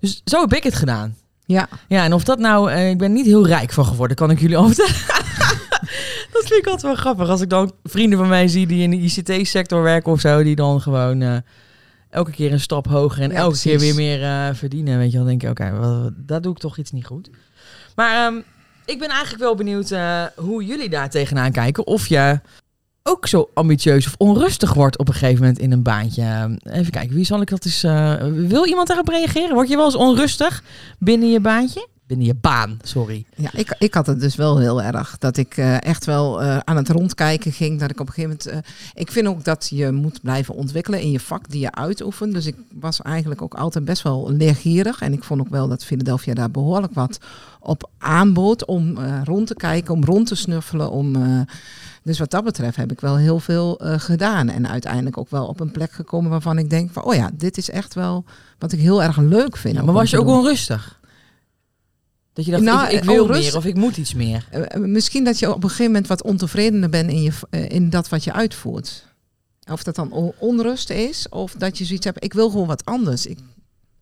Dus 0.00 0.20
zo 0.24 0.40
heb 0.40 0.52
ik 0.54 0.62
het 0.62 0.74
gedaan. 0.74 1.16
Ja, 1.44 1.68
Ja, 1.88 2.04
en 2.04 2.12
of 2.12 2.24
dat 2.24 2.38
nou, 2.38 2.70
eh, 2.70 2.90
ik 2.90 2.98
ben 2.98 3.12
niet 3.12 3.26
heel 3.26 3.46
rijk 3.46 3.72
van 3.72 3.84
geworden, 3.84 4.16
kan 4.16 4.30
ik 4.30 4.40
jullie 4.40 4.58
vertellen. 4.74 4.94
dat 6.32 6.46
vind 6.46 6.60
ik 6.60 6.66
altijd 6.66 6.82
wel 6.82 6.94
grappig. 6.94 7.28
Als 7.28 7.40
ik 7.40 7.48
dan 7.48 7.72
vrienden 7.82 8.18
van 8.18 8.28
mij 8.28 8.48
zie 8.48 8.66
die 8.66 8.82
in 8.82 8.90
de 8.90 8.96
ICT-sector 8.96 9.82
werken 9.82 10.12
of 10.12 10.20
zo, 10.20 10.42
die 10.42 10.56
dan 10.56 10.80
gewoon 10.80 11.22
eh, 11.22 11.36
elke 12.10 12.30
keer 12.30 12.52
een 12.52 12.60
stap 12.60 12.86
hoger 12.86 13.22
en 13.22 13.30
Ja, 13.30 13.36
elke 13.36 13.58
keer 13.58 13.78
weer 13.78 13.94
meer 13.94 14.22
eh, 14.22 14.48
verdienen. 14.52 14.98
Weet 14.98 15.10
je, 15.12 15.18
dan 15.18 15.26
denk 15.26 15.42
ik, 15.42 15.50
oké, 15.50 15.72
daar 16.16 16.40
doe 16.40 16.52
ik 16.52 16.58
toch 16.58 16.78
iets 16.78 16.92
niet 16.92 17.06
goed. 17.06 17.30
Maar 17.94 18.26
ehm, 18.26 18.36
ik 18.84 18.98
ben 18.98 19.08
eigenlijk 19.08 19.42
wel 19.42 19.54
benieuwd 19.54 19.90
eh, 19.90 20.24
hoe 20.36 20.64
jullie 20.64 20.88
daar 20.88 21.10
tegenaan 21.10 21.52
kijken. 21.52 21.86
Of 21.86 22.06
je 22.06 22.40
ook 23.02 23.26
zo 23.26 23.50
ambitieus 23.54 24.06
of 24.06 24.14
onrustig 24.18 24.74
wordt 24.74 24.98
op 24.98 25.08
een 25.08 25.14
gegeven 25.14 25.40
moment 25.40 25.58
in 25.58 25.72
een 25.72 25.82
baantje. 25.82 26.58
Even 26.62 26.92
kijken, 26.92 27.16
wie 27.16 27.24
zal 27.24 27.40
ik 27.40 27.48
dat 27.48 27.64
eens... 27.64 27.82
wil 28.48 28.66
iemand 28.66 28.88
daarop 28.88 29.08
reageren? 29.08 29.54
Word 29.54 29.68
je 29.68 29.76
wel 29.76 29.84
eens 29.84 29.94
onrustig 29.94 30.62
binnen 30.98 31.30
je 31.30 31.40
baantje? 31.40 31.88
Binnen 32.06 32.26
je 32.26 32.34
baan, 32.34 32.78
sorry. 32.82 33.24
ja 33.36 33.50
ik, 33.52 33.76
ik 33.78 33.94
had 33.94 34.06
het 34.06 34.20
dus 34.20 34.34
wel 34.36 34.58
heel 34.58 34.82
erg. 34.82 35.18
Dat 35.18 35.36
ik 35.36 35.56
eh, 35.56 35.82
echt 35.82 36.04
wel 36.04 36.42
eh, 36.42 36.58
aan 36.64 36.76
het 36.76 36.88
rondkijken 36.88 37.52
ging. 37.52 37.80
Dat 37.80 37.90
ik 37.90 38.00
op 38.00 38.06
een 38.06 38.12
gegeven 38.12 38.38
moment... 38.44 38.66
eh, 38.66 38.72
ik 38.94 39.10
vind 39.10 39.26
ook 39.26 39.44
dat 39.44 39.68
je 39.70 39.92
moet 39.92 40.22
blijven 40.22 40.54
ontwikkelen 40.54 41.00
in 41.00 41.10
je 41.10 41.20
vak 41.20 41.50
die 41.50 41.60
je 41.60 41.72
uitoefent. 41.72 42.32
Dus 42.32 42.46
ik 42.46 42.56
was 42.80 43.02
eigenlijk 43.02 43.42
ook 43.42 43.54
altijd 43.54 43.84
best 43.84 44.02
wel 44.02 44.32
leergierig. 44.32 45.00
En 45.00 45.12
ik 45.12 45.24
vond 45.24 45.40
ook 45.40 45.48
wel 45.48 45.68
dat 45.68 45.84
Philadelphia 45.84 46.34
daar 46.34 46.50
behoorlijk 46.50 46.94
wat 46.94 47.18
op 47.60 47.90
aanbood. 47.98 48.64
Om 48.64 48.98
rond 49.24 49.46
te 49.46 49.54
kijken, 49.54 49.94
om 49.94 50.04
rond 50.04 50.26
te 50.26 50.34
snuffelen. 50.34 50.90
Om, 50.90 51.16
dus 52.02 52.18
wat 52.18 52.30
dat 52.30 52.44
betreft 52.44 52.76
heb 52.76 52.92
ik 52.92 53.00
wel 53.00 53.16
heel 53.16 53.40
veel 53.40 53.80
gedaan. 53.82 54.48
En 54.48 54.68
uiteindelijk 54.68 55.18
ook 55.18 55.30
wel 55.30 55.46
op 55.46 55.60
een 55.60 55.70
plek 55.70 55.92
gekomen 55.92 56.30
waarvan 56.30 56.58
ik 56.58 56.70
denk 56.70 56.90
van... 56.92 57.04
Oh 57.04 57.14
ja, 57.14 57.30
dit 57.34 57.56
is 57.56 57.70
echt 57.70 57.94
wel 57.94 58.24
wat 58.58 58.72
ik 58.72 58.80
heel 58.80 59.02
erg 59.02 59.16
leuk 59.16 59.56
vind. 59.56 59.76
Ja, 59.76 59.82
maar 59.82 59.94
was 59.94 60.10
je 60.10 60.18
ook 60.18 60.26
onrustig? 60.26 60.95
Dat 62.36 62.44
je 62.44 62.50
dacht, 62.50 62.62
Nou, 62.62 62.84
ik, 62.86 62.92
ik 62.92 63.00
eh, 63.00 63.06
wil 63.06 63.22
onrust- 63.22 63.42
meer 63.42 63.56
of 63.56 63.64
ik 63.64 63.74
moet 63.76 63.96
iets 63.96 64.14
meer. 64.14 64.46
Eh, 64.50 64.62
eh, 64.68 64.80
misschien 64.80 65.24
dat 65.24 65.38
je 65.38 65.48
op 65.54 65.62
een 65.62 65.68
gegeven 65.68 65.84
moment 65.92 66.06
wat 66.06 66.22
ontevredener 66.22 66.90
bent 66.90 67.10
in, 67.10 67.22
je, 67.22 67.32
in 67.68 67.90
dat 67.90 68.08
wat 68.08 68.24
je 68.24 68.32
uitvoert. 68.32 69.06
Of 69.70 69.82
dat 69.82 69.94
dan 69.94 70.32
onrust 70.38 70.90
is, 70.90 71.28
of 71.28 71.52
dat 71.52 71.78
je 71.78 71.84
zoiets 71.84 72.04
hebt, 72.04 72.24
ik 72.24 72.32
wil 72.32 72.50
gewoon 72.50 72.66
wat 72.66 72.84
anders. 72.84 73.26
Ik 73.26 73.38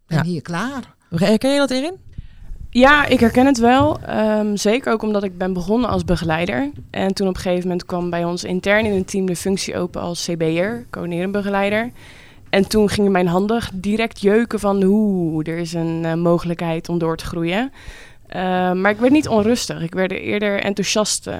ben 0.06 0.18
Ja. 0.18 0.24
hier 0.24 0.42
klaar. 0.42 0.94
Herken 1.14 1.52
je 1.52 1.58
dat 1.58 1.70
erin? 1.70 1.94
Ja, 2.70 3.06
ik 3.06 3.20
herken 3.20 3.46
het 3.46 3.58
wel. 3.58 4.00
Ehm, 4.00 4.56
zeker 4.56 4.92
ook 4.92 5.02
omdat 5.02 5.22
ik 5.22 5.38
ben 5.38 5.52
begonnen 5.52 5.90
als 5.90 6.04
begeleider. 6.04 6.70
En 6.90 7.14
toen 7.14 7.28
op 7.28 7.34
een 7.34 7.40
gegeven 7.40 7.62
moment 7.68 7.86
kwam 7.86 8.10
bij 8.10 8.24
ons 8.24 8.44
intern 8.44 8.84
in 8.84 8.94
het 8.96 9.10
team 9.10 9.26
de 9.26 9.36
functie 9.36 9.76
open 9.76 10.00
als 10.00 10.24
CB'er, 10.24 10.86
coördinerend 10.90 11.32
begeleider. 11.32 11.90
En 12.50 12.68
toen 12.68 12.88
gingen 12.88 13.12
mijn 13.12 13.26
handen 13.26 13.62
direct 13.74 14.20
jeuken 14.20 14.60
van 14.60 14.82
hoe 14.82 15.44
er 15.44 15.58
is 15.58 15.72
een 15.72 16.20
mogelijkheid 16.20 16.88
om 16.88 16.98
door 16.98 17.16
te 17.16 17.24
groeien. 17.24 17.72
Eh, 18.34 18.72
maar 18.72 18.90
ik 18.90 18.98
werd 18.98 19.12
niet 19.12 19.28
onrustig. 19.28 19.82
Ik 19.82 19.94
werd 19.94 20.12
eerder 20.12 20.60
enthousiast 20.60 21.26
eh, 21.26 21.38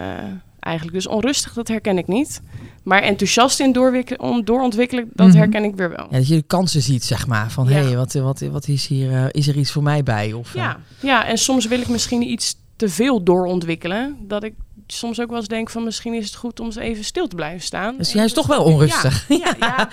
eigenlijk. 0.61 0.97
Dus 0.97 1.07
onrustig, 1.07 1.53
dat 1.53 1.69
herken 1.69 1.99
ik 1.99 2.07
niet. 2.07 2.41
Maar 2.83 3.03
enthousiast 3.03 3.61
in 3.61 4.19
om 4.19 4.45
doorontwikkelen, 4.45 5.09
dat 5.13 5.27
Mhm. 5.29 5.37
herken 5.37 5.65
ik 5.65 5.77
weer 5.77 5.89
wel. 5.89 6.07
Ja, 6.11 6.17
dat 6.17 6.29
je 6.29 6.35
de 6.35 6.43
kansen 6.43 6.83
ziet, 6.83 7.05
zeg 7.05 7.27
maar. 7.27 7.51
Van, 7.51 7.69
Ja. 7.69 7.73
hé, 7.75 7.85
hey, 7.85 7.97
wat, 7.97 8.13
wat, 8.13 8.41
wat 8.41 8.69
is 8.69 8.87
hier... 8.87 9.13
eh, 9.13 9.25
is 9.31 9.49
er 9.49 9.57
iets 9.57 9.71
voor 9.71 9.83
mij 9.83 10.03
bij? 10.03 10.33
Of, 10.33 10.55
Ja, 10.55 10.77
ja, 11.01 11.27
en 11.27 11.39
soms 11.39 11.67
wil 11.67 11.81
ik 11.81 11.89
misschien 11.89 12.23
iets 12.23 12.57
te 12.77 12.89
veel 12.89 13.23
doorontwikkelen. 13.23 14.17
Dat 14.21 14.43
ik 14.45 14.55
soms 14.87 15.21
ook 15.21 15.29
wel 15.29 15.39
eens 15.39 15.49
denk 15.49 15.71
van 15.71 15.85
misschien 15.85 16.15
is 16.15 16.25
het 16.27 16.35
goed 16.35 16.61
om 16.61 16.67
eens 16.67 16.77
even 16.77 17.05
stil 17.05 17.27
te 17.29 17.35
blijven 17.37 17.61
staan. 17.63 17.95
Dus 17.99 18.09
En 18.11 18.15
jij 18.17 18.25
is 18.25 18.33
toch 18.33 18.47
wel 18.47 18.63
onrustig. 18.65 19.25
Ja, 19.29 19.37
ja, 19.39 19.55
ja, 19.77 19.89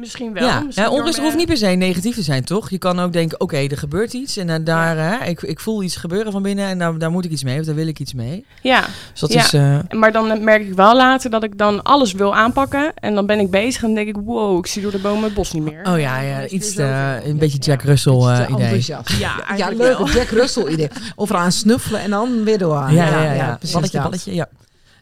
misschien 0.00 0.32
wel. 0.32 0.42
ja, 0.46 0.60
Misschien 0.60 0.92
ja 0.92 1.02
mijn- 1.02 1.20
hoeft 1.20 1.36
niet 1.36 1.46
per 1.46 1.56
se 1.56 1.66
negatief 1.66 2.14
te 2.14 2.22
zijn, 2.22 2.44
toch? 2.44 2.70
Je 2.70 2.78
kan 2.78 3.00
ook 3.00 3.12
denken, 3.12 3.40
oké, 3.40 3.56
er 3.56 3.78
gebeurt 3.78 4.12
iets. 4.12 4.36
En 4.36 4.50
eh, 4.50 4.56
daar, 4.64 4.96
hè, 4.96 5.24
ik, 5.28 5.42
ik 5.42 5.60
voel 5.60 5.82
iets 5.82 5.96
gebeuren 5.96 6.32
van 6.32 6.42
binnen. 6.42 6.68
En 6.68 6.78
daar, 6.78 6.98
daar 6.98 7.10
moet 7.10 7.24
ik 7.24 7.30
iets 7.30 7.44
mee. 7.44 7.58
Of 7.60 7.66
daar 7.66 7.74
wil 7.74 7.86
ik 7.86 7.98
iets 7.98 8.14
mee. 8.14 8.44
Ja, 8.62 8.84
Dus 9.10 9.20
dat 9.20 9.32
Ja. 9.32 9.40
is... 9.40 9.52
eh, 9.52 9.78
maar 9.98 10.12
dan 10.12 10.44
merk 10.44 10.62
ik 10.66 10.74
wel 10.74 10.96
later 10.96 11.30
dat 11.30 11.42
ik 11.42 11.58
dan 11.58 11.82
alles 11.82 12.12
wil 12.12 12.34
aanpakken. 12.36 12.92
En 12.94 13.14
dan 13.14 13.26
ben 13.26 13.38
ik 13.40 13.50
bezig 13.50 13.80
en 13.82 13.86
dan 13.94 14.04
denk 14.04 14.16
ik, 14.16 14.22
wow, 14.24 14.58
ik 14.58 14.66
zie 14.66 14.82
door 14.82 14.90
de 14.90 14.98
bomen 14.98 15.24
het 15.24 15.34
bos 15.34 15.52
niet 15.52 15.62
meer. 15.64 15.80
oh 15.88 15.98
ja, 15.98 16.20
ja 16.20 16.46
iets 16.46 16.68
zover. 16.74 17.20
een 17.24 17.38
beetje 17.38 17.58
Ja. 17.60 17.64
Jack 17.64 17.82
Russell 17.82 18.12
Beetje 18.14 18.44
eh, 18.44 18.50
idee. 18.66 18.84
Ja, 19.18 19.34
Ja, 19.56 19.68
leuk, 19.68 19.98
Jack 20.12 20.28
Russell 20.28 20.66
idee. 20.72 20.88
Overal 21.16 21.40
aan 21.42 21.52
snuffelen 21.52 22.00
en 22.00 22.10
dan 22.10 22.44
weer 22.44 22.58
door. 22.58 22.74
Ja, 22.90 22.90
ja, 23.06 23.22
ja. 23.22 23.32
ja, 23.32 23.54
precies 23.56 23.74
balletje, 23.74 24.00
balletje, 24.02 24.34
ja. 24.34 24.48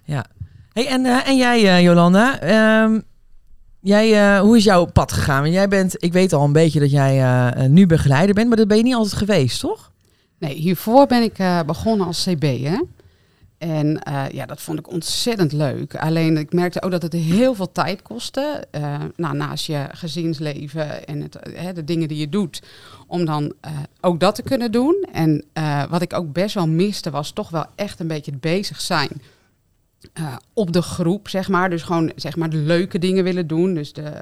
ja. 0.05 0.25
Hey, 0.73 0.87
en, 0.87 1.07
eh, 1.07 1.28
en 1.28 1.37
jij, 1.37 1.64
eh, 1.76 1.83
Jolanda, 1.83 2.40
ehm, 2.40 3.00
jij, 3.88 4.35
eh, 4.35 4.40
hoe 4.40 4.57
is 4.57 4.64
jouw 4.64 4.85
pad 4.85 5.12
gegaan? 5.12 5.42
Want 5.42 5.54
jij 5.54 5.68
bent, 5.68 5.95
ik 5.99 6.12
weet 6.12 6.33
al 6.33 6.45
een 6.45 6.52
beetje 6.52 6.80
dat 6.80 6.90
jij 6.90 7.23
eh, 7.23 7.68
nu 7.68 7.87
begeleider 7.87 8.35
bent, 8.35 8.49
maar 8.49 8.57
dat 8.57 8.68
ben 8.68 8.76
je 8.76 8.83
niet 8.83 8.95
altijd 8.95 9.14
geweest, 9.14 9.61
toch? 9.61 9.92
Nee, 10.38 10.54
hiervoor 10.54 11.07
ben 11.07 11.23
ik 11.23 11.38
eh, 11.38 11.61
begonnen 11.62 12.07
als 12.07 12.25
CB. 12.25 12.42
Hè? 12.42 12.83
En 13.59 14.00
ja, 14.33 14.47
dat 14.47 14.61
vond 14.61 14.78
ik 14.78 14.90
ontzettend 14.90 15.52
leuk. 15.52 15.97
Alleen 15.97 16.37
ik 16.37 16.52
merkte 16.52 16.83
ook 16.83 16.90
dat 16.90 17.02
het 17.02 17.12
heel 17.12 17.54
veel 17.54 17.73
tijd 17.73 18.02
kostte. 18.02 18.64
nou, 19.16 19.37
naast 19.37 19.66
je 19.66 19.87
gezinsleven 19.92 21.07
en 21.07 21.21
het, 21.21 21.38
de 21.75 21.85
dingen 21.85 22.09
die 22.09 22.18
je 22.18 22.28
doet. 22.28 22.62
Om 23.07 23.25
dan 23.25 23.52
ook 24.00 24.21
dat 24.21 24.35
te 24.35 24.42
kunnen 24.42 24.73
doen. 24.73 25.07
En 25.12 25.45
wat 25.90 26.02
ik 26.02 26.12
ook 26.12 26.33
best 26.33 26.54
wel 26.54 26.68
miste 26.68 27.11
was 27.11 27.30
toch 27.30 27.50
wel 27.50 27.66
echt 27.75 28.00
een 28.00 28.07
beetje 28.07 28.30
het 28.30 28.40
bezig 28.40 28.80
zijn. 28.80 29.11
Eh, 30.12 30.37
op 30.52 30.73
de 30.73 30.83
groep, 30.83 31.28
zeg 31.28 31.49
maar. 31.49 31.71
Dus 31.71 31.83
gewoon 31.83 32.12
zeg 32.17 32.37
maar 32.37 32.50
de 32.50 32.57
leuke 32.57 32.99
dingen 32.99 33.25
willen 33.25 33.47
doen. 33.47 33.75
Dus 33.75 33.93
de 33.93 34.12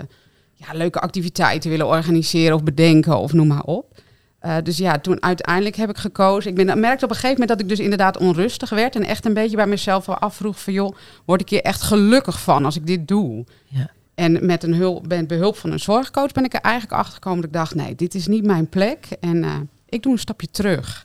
ja, 0.54 0.66
leuke 0.72 1.00
activiteiten 1.00 1.70
willen 1.70 1.86
organiseren 1.86 2.54
of 2.54 2.62
bedenken 2.62 3.18
of 3.18 3.32
noem 3.32 3.46
maar 3.46 3.64
op. 3.64 4.00
Eh, 4.38 4.56
dus 4.62 4.76
ja, 4.76 4.98
toen 4.98 5.22
uiteindelijk 5.22 5.76
heb 5.76 5.90
ik 5.90 5.96
gekozen. 5.96 6.50
Ik 6.50 6.56
ben, 6.56 6.80
merkte 6.80 7.04
op 7.04 7.10
een 7.10 7.16
gegeven 7.16 7.40
moment 7.40 7.48
dat 7.48 7.60
ik 7.60 7.68
dus 7.68 7.78
inderdaad 7.78 8.18
onrustig 8.18 8.70
werd. 8.70 8.96
En 8.96 9.02
echt 9.02 9.24
een 9.24 9.34
beetje 9.34 9.56
bij 9.56 9.66
mezelf 9.66 10.08
afvroeg 10.08 10.60
van... 10.60 10.72
joh, 10.72 10.96
word 11.24 11.40
ik 11.40 11.48
hier 11.48 11.62
echt 11.62 11.82
gelukkig 11.82 12.40
van 12.40 12.64
als 12.64 12.76
ik 12.76 12.86
dit 12.86 13.08
doe? 13.08 13.44
Ja. 13.66 13.90
En 14.14 14.46
met, 14.46 14.62
een 14.62 14.74
hulp, 14.74 15.08
met 15.08 15.26
behulp 15.26 15.56
van 15.56 15.72
een 15.72 15.80
zorgcoach 15.80 16.32
ben 16.32 16.44
ik 16.44 16.54
er 16.54 16.60
eigenlijk 16.60 16.94
achter 16.94 17.14
gekomen... 17.14 17.40
dat 17.40 17.46
ik 17.46 17.52
dacht, 17.52 17.74
nee, 17.74 17.94
dit 17.94 18.14
is 18.14 18.26
niet 18.26 18.44
mijn 18.44 18.68
plek. 18.68 19.06
En 19.20 19.44
eh, 19.44 19.54
ik 19.88 20.02
doe 20.02 20.12
een 20.12 20.18
stapje 20.18 20.50
terug. 20.50 21.04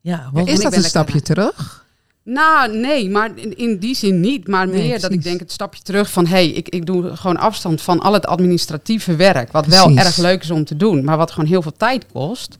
Ja, 0.00 0.30
Is 0.34 0.44
ben 0.44 0.60
dat 0.60 0.76
een 0.76 0.82
stapje 0.82 1.22
terug? 1.22 1.86
Nou, 2.24 2.76
nee, 2.76 3.10
maar 3.10 3.30
in, 3.34 3.56
in 3.56 3.78
die 3.78 3.94
zin 3.94 4.20
niet. 4.20 4.48
Maar 4.48 4.68
Nee, 4.68 4.88
meer 4.88 5.00
dat 5.00 5.12
ik 5.12 5.22
denk 5.22 5.40
het 5.40 5.52
stapje 5.52 5.82
terug 5.82 6.10
van... 6.10 6.26
hé, 6.26 6.30
hey, 6.32 6.48
ik, 6.48 6.68
ik 6.68 6.86
doe 6.86 7.16
gewoon 7.16 7.36
afstand 7.36 7.82
van 7.82 8.00
al 8.00 8.12
het 8.12 8.26
administratieve 8.26 9.16
werk... 9.16 9.52
wat 9.52 9.66
wel 9.66 9.96
erg 9.96 10.16
leuk 10.16 10.42
is 10.42 10.50
om 10.50 10.64
te 10.64 10.76
doen, 10.76 11.04
maar 11.04 11.16
wat 11.16 11.30
gewoon 11.30 11.48
heel 11.48 11.62
veel 11.62 11.76
tijd 11.76 12.06
kost. 12.12 12.56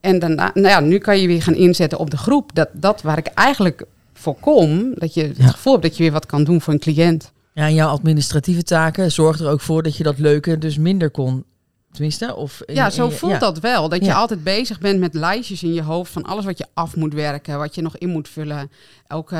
En 0.00 0.18
daarna, 0.18 0.50
nou 0.54 0.68
ja, 0.68 0.80
nu 0.80 0.98
kan 0.98 1.20
je 1.20 1.26
weer 1.26 1.42
gaan 1.42 1.54
inzetten 1.54 1.98
op 1.98 2.10
de 2.10 2.16
groep. 2.16 2.54
Dat, 2.54 2.68
dat 2.72 3.02
waar 3.02 3.18
ik 3.18 3.26
eigenlijk 3.26 3.84
voor 4.14 4.36
kom, 4.40 4.92
dat 4.94 5.14
je 5.14 5.22
het 5.22 5.36
Ja. 5.36 5.46
gevoel 5.48 5.72
hebt 5.72 5.84
dat 5.84 5.96
je 5.96 6.02
weer 6.02 6.12
wat 6.12 6.26
kan 6.26 6.44
doen 6.44 6.60
voor 6.60 6.72
een 6.72 6.78
cliënt. 6.78 7.32
Ja, 7.54 7.66
en 7.66 7.74
jouw 7.74 7.88
administratieve 7.88 8.62
taken 8.62 9.12
zorgden 9.12 9.46
er 9.46 9.52
ook 9.52 9.60
voor 9.60 9.82
dat 9.82 9.96
je 9.96 10.02
dat 10.04 10.18
leuke 10.18 10.58
dus 10.58 10.78
minder 10.78 11.10
kon. 11.10 11.44
Tenminste, 11.94 12.34
of 12.36 12.62
in- 12.66 12.74
Ja, 12.74 12.90
zo 12.90 13.10
voelt 13.10 13.32
ja. 13.32 13.38
dat 13.38 13.58
wel. 13.58 13.88
Dat 13.88 14.04
je 14.04 14.14
altijd 14.14 14.42
bezig 14.44 14.78
bent 14.78 15.00
met 15.00 15.14
lijstjes 15.14 15.62
in 15.62 15.72
je 15.74 15.82
hoofd 15.82 16.12
van 16.12 16.22
alles 16.22 16.44
wat 16.44 16.58
je 16.58 16.66
af 16.74 16.96
moet 16.96 17.14
werken, 17.14 17.58
wat 17.58 17.74
je 17.74 17.82
nog 17.82 17.96
in 17.96 18.08
moet 18.08 18.28
vullen. 18.28 18.70
Elke, 19.06 19.36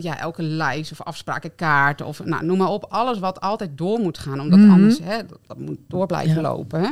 ja, 0.00 0.18
elke 0.18 0.42
lijst 0.42 0.92
of 0.92 1.02
afsprakenkaart 1.02 2.00
of 2.02 2.24
nou, 2.24 2.44
noem 2.44 2.58
maar 2.58 2.68
op. 2.68 2.84
Alles 2.88 3.18
wat 3.18 3.40
altijd 3.40 3.70
door 3.74 3.98
moet 3.98 4.18
gaan, 4.18 4.40
omdat 4.40 4.58
Mhm. 4.58 4.70
anders 4.70 4.98
hè, 5.02 5.16
dat, 5.26 5.38
dat 5.46 5.58
moet 5.58 5.78
door 5.88 6.06
blijven 6.06 6.34
Ja. 6.34 6.40
lopen. 6.40 6.80
Hè. 6.80 6.88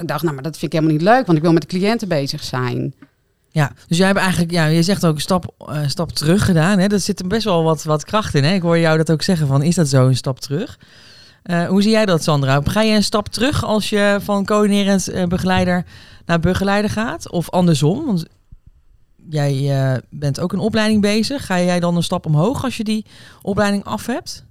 Ik 0.00 0.08
dacht, 0.08 0.22
nou, 0.22 0.34
maar 0.34 0.42
dat 0.42 0.58
vind 0.58 0.72
ik 0.72 0.78
helemaal 0.78 0.98
niet 0.98 1.08
leuk, 1.08 1.26
want 1.26 1.38
ik 1.38 1.44
wil 1.44 1.52
met 1.52 1.62
de 1.62 1.68
cliënten 1.68 2.08
bezig 2.08 2.44
zijn. 2.44 2.94
Ja, 3.48 3.72
dus 3.88 3.96
jij 3.98 4.06
hebt 4.06 4.18
eigenlijk, 4.18 4.50
ja, 4.50 4.64
je 4.66 4.82
zegt 4.82 5.06
ook 5.06 5.14
een 5.14 5.20
stap, 5.20 5.54
eh, 5.68 5.86
stap 5.86 6.10
terug 6.12 6.44
gedaan. 6.44 6.78
Hè? 6.78 6.86
Dat 6.86 7.00
zit 7.02 7.20
er 7.20 7.26
best 7.26 7.44
wel 7.44 7.62
wat, 7.62 7.82
wat 7.82 8.04
kracht 8.04 8.34
in. 8.34 8.44
Hè? 8.44 8.54
Ik 8.54 8.62
hoor 8.62 8.78
jou 8.78 8.96
dat 8.96 9.10
ook 9.10 9.22
zeggen 9.22 9.46
van, 9.46 9.62
is 9.62 9.74
dat 9.74 9.88
zo 9.88 10.06
een 10.06 10.16
stap 10.16 10.40
terug? 10.40 10.78
Eh, 11.42 11.66
hoe 11.66 11.82
zie 11.82 11.90
jij 11.90 12.06
dat, 12.06 12.22
Sandra? 12.22 12.60
Ga 12.64 12.82
je 12.82 12.94
een 12.94 13.02
stap 13.02 13.28
terug 13.28 13.64
als 13.64 13.88
je 13.88 14.18
van 14.20 14.44
coördinerend 14.44 15.08
eh, 15.08 15.24
begeleider 15.24 15.84
naar 16.26 16.40
begeleider 16.40 16.90
gaat? 16.90 17.30
Of 17.30 17.50
andersom? 17.50 18.06
Want 18.06 18.26
jij 19.30 19.70
eh, 19.70 19.98
bent 20.10 20.40
ook 20.40 20.52
een 20.52 20.58
opleiding 20.58 21.00
bezig. 21.00 21.46
Ga 21.46 21.60
jij 21.60 21.80
dan 21.80 21.96
een 21.96 22.02
stap 22.02 22.26
omhoog 22.26 22.64
als 22.64 22.76
je 22.76 22.84
die 22.84 23.06
opleiding 23.42 23.84
af 23.84 24.06
hebt? 24.06 24.44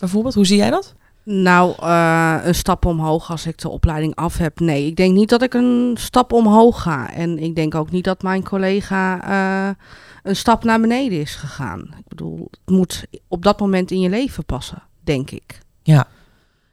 Bijvoorbeeld, 0.00 0.34
hoe 0.34 0.46
zie 0.46 0.56
jij 0.56 0.70
dat? 0.70 0.94
Nou, 1.24 1.86
een 2.46 2.54
stap 2.54 2.84
omhoog 2.84 3.30
als 3.30 3.46
ik 3.46 3.58
de 3.58 3.68
opleiding 3.68 4.14
af 4.14 4.36
heb. 4.36 4.60
Nee, 4.60 4.86
ik 4.86 4.96
denk 4.96 5.14
niet 5.14 5.28
dat 5.28 5.42
ik 5.42 5.54
een 5.54 5.94
stap 5.98 6.32
omhoog 6.32 6.82
ga. 6.82 7.12
En 7.12 7.38
ik 7.38 7.54
denk 7.54 7.74
ook 7.74 7.90
niet 7.90 8.04
dat 8.04 8.22
mijn 8.22 8.44
collega 8.44 9.76
een 10.22 10.36
stap 10.36 10.64
naar 10.64 10.80
beneden 10.80 11.20
is 11.20 11.34
gegaan. 11.34 11.80
Ik 11.80 12.08
bedoel, 12.08 12.48
het 12.50 12.70
moet 12.74 13.04
op 13.28 13.42
dat 13.42 13.60
moment 13.60 13.90
in 13.90 14.00
je 14.00 14.08
leven 14.08 14.44
passen, 14.44 14.82
denk 15.04 15.30
ik. 15.30 15.60
Ja, 15.82 16.06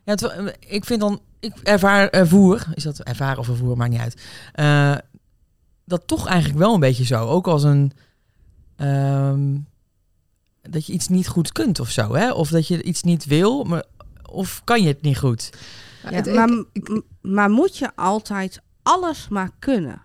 ja 0.03 0.11
het- 0.11 0.23
eh, 0.23 0.45
ik 0.59 0.85
vind 0.85 0.99
dan, 0.99 1.21
ik 1.39 1.53
ervaar 1.63 2.09
ervoer, 2.09 2.65
is 2.73 2.83
dat 2.83 2.99
ervaren 2.99 3.37
of 3.39 3.47
ervoer, 3.49 3.77
maakt 3.77 3.91
niet 3.91 3.99
uit. 3.99 4.21
Eh, 4.53 4.95
dat 5.85 6.07
toch 6.07 6.27
eigenlijk 6.27 6.59
wel 6.59 6.73
een 6.73 6.79
beetje 6.79 7.05
zo. 7.05 7.27
Ook 7.27 7.47
als 7.47 7.63
een, 7.63 7.91
ehm, 8.75 9.57
dat 10.61 10.85
je 10.85 10.93
iets 10.93 11.07
niet 11.07 11.27
goed 11.27 11.51
kunt 11.51 11.79
of 11.79 11.89
zo, 11.89 12.15
hè? 12.15 12.31
Of 12.31 12.49
dat 12.49 12.67
je 12.67 12.83
iets 12.83 13.03
niet 13.03 13.25
wil, 13.25 13.63
maar, 13.63 13.83
of 14.29 14.61
kan 14.63 14.81
je 14.81 14.87
het 14.87 15.01
niet 15.01 15.17
goed? 15.17 15.49
Ja, 16.03 16.11
het- 16.11 16.33
maar, 16.33 16.63
ik- 16.73 17.01
maar 17.21 17.49
moet 17.49 17.77
je 17.77 17.95
altijd 17.95 18.61
alles 18.83 19.27
maar 19.29 19.51
kunnen? 19.59 20.01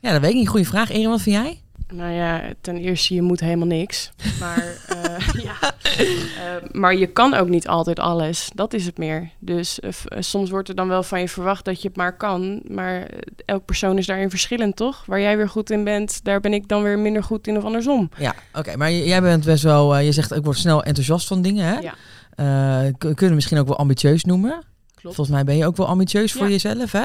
Ja, 0.00 0.12
dat 0.12 0.20
weet 0.20 0.30
ik 0.30 0.36
niet. 0.36 0.48
Goeie 0.48 0.66
vraag. 0.68 0.90
Erin, 0.90 1.08
wat 1.08 1.20
vind 1.20 1.36
jij? 1.36 1.62
Nou 1.96 2.12
ja, 2.12 2.42
ten 2.60 2.76
eerste, 2.76 3.14
je 3.14 3.22
moet 3.22 3.40
helemaal 3.40 3.66
niks. 3.66 4.12
Maar, 4.40 4.64
eh, 4.88 5.42
ja. 5.42 5.56
Eh, 5.94 6.70
maar 6.72 6.96
je 6.96 7.06
kan 7.06 7.34
ook 7.34 7.48
niet 7.48 7.68
altijd 7.68 7.98
alles. 7.98 8.50
Dat 8.54 8.72
is 8.74 8.86
het 8.86 8.98
meer. 8.98 9.30
Dus 9.38 9.80
eh, 9.80 9.90
soms 10.18 10.50
wordt 10.50 10.68
er 10.68 10.74
dan 10.74 10.88
wel 10.88 11.02
van 11.02 11.20
je 11.20 11.28
verwacht 11.28 11.64
dat 11.64 11.82
je 11.82 11.88
het 11.88 11.96
maar 11.96 12.16
kan. 12.16 12.60
Maar 12.68 13.08
elk 13.44 13.64
persoon 13.64 13.98
is 13.98 14.06
daarin 14.06 14.30
verschillend, 14.30 14.76
toch? 14.76 15.04
Waar 15.06 15.20
jij 15.20 15.36
weer 15.36 15.48
goed 15.48 15.70
in 15.70 15.84
bent, 15.84 16.24
daar 16.24 16.40
ben 16.40 16.52
ik 16.52 16.68
dan 16.68 16.82
weer 16.82 16.98
minder 16.98 17.22
goed 17.22 17.46
in 17.46 17.56
of 17.56 17.64
andersom. 17.64 18.10
Ja, 18.18 18.34
oké. 18.52 18.76
maar 18.76 18.92
jij 18.92 19.20
bent 19.20 19.44
best 19.44 19.62
wel, 19.62 19.98
je 19.98 20.12
zegt 20.12 20.32
ik 20.32 20.44
word 20.44 20.58
snel 20.58 20.82
enthousiast 20.82 21.26
van 21.26 21.42
dingen, 21.42 21.64
hè? 21.66 21.78
Ja. 21.78 21.94
Eh, 22.34 22.92
kunnen 22.98 23.28
we 23.28 23.34
misschien 23.34 23.58
ook 23.58 23.66
wel 23.66 23.78
ambitieus 23.78 24.24
noemen. 24.24 24.62
Klopt. 24.94 25.16
Volgens 25.16 25.36
mij 25.36 25.44
ben 25.44 25.56
je 25.56 25.66
ook 25.66 25.76
wel 25.76 25.86
ambitieus 25.86 26.32
voor 26.32 26.46
Ja. 26.46 26.50
jezelf, 26.52 26.92
hè? 26.92 27.04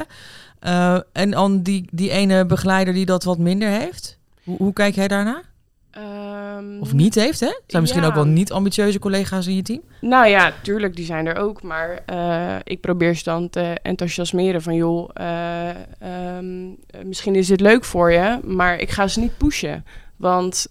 Eh, 0.58 0.98
en 1.12 1.30
dan 1.30 1.62
die, 1.62 1.88
die 1.92 2.10
ene 2.10 2.46
begeleider 2.46 2.94
die 2.94 3.06
dat 3.06 3.24
wat 3.24 3.38
minder 3.38 3.68
heeft. 3.68 4.18
Hoe, 4.50 4.58
hoe 4.58 4.72
kijk 4.72 4.94
jij 4.94 5.08
daarnaar? 5.08 5.42
Ehm, 5.90 6.80
Of 6.80 6.92
niet 6.92 7.14
heeft, 7.14 7.40
hè? 7.40 7.60
Zijn 7.66 7.82
misschien 7.82 8.04
ook 8.04 8.14
wel 8.14 8.24
niet 8.24 8.52
ambitieuze 8.52 8.98
collega's 8.98 9.46
in 9.46 9.56
je 9.56 9.62
team? 9.62 9.80
Nou 10.00 10.26
ja, 10.26 10.52
tuurlijk, 10.62 10.96
die 10.96 11.04
zijn 11.04 11.26
er 11.26 11.36
ook. 11.36 11.62
Maar 11.62 12.02
eh, 12.06 12.56
ik 12.64 12.80
probeer 12.80 13.14
ze 13.14 13.24
dan 13.24 13.50
te 13.50 13.78
enthousiasmeren 13.82 14.62
van... 14.62 14.74
joh, 14.74 15.10
eh, 15.14 15.68
ehm, 15.68 16.68
eh, 16.86 17.04
misschien 17.04 17.34
is 17.34 17.46
dit 17.46 17.60
leuk 17.60 17.84
voor 17.84 18.12
je, 18.12 18.38
maar 18.44 18.78
ik 18.78 18.90
ga 18.90 19.08
ze 19.08 19.20
niet 19.20 19.36
pushen. 19.36 19.84
Want 20.16 20.66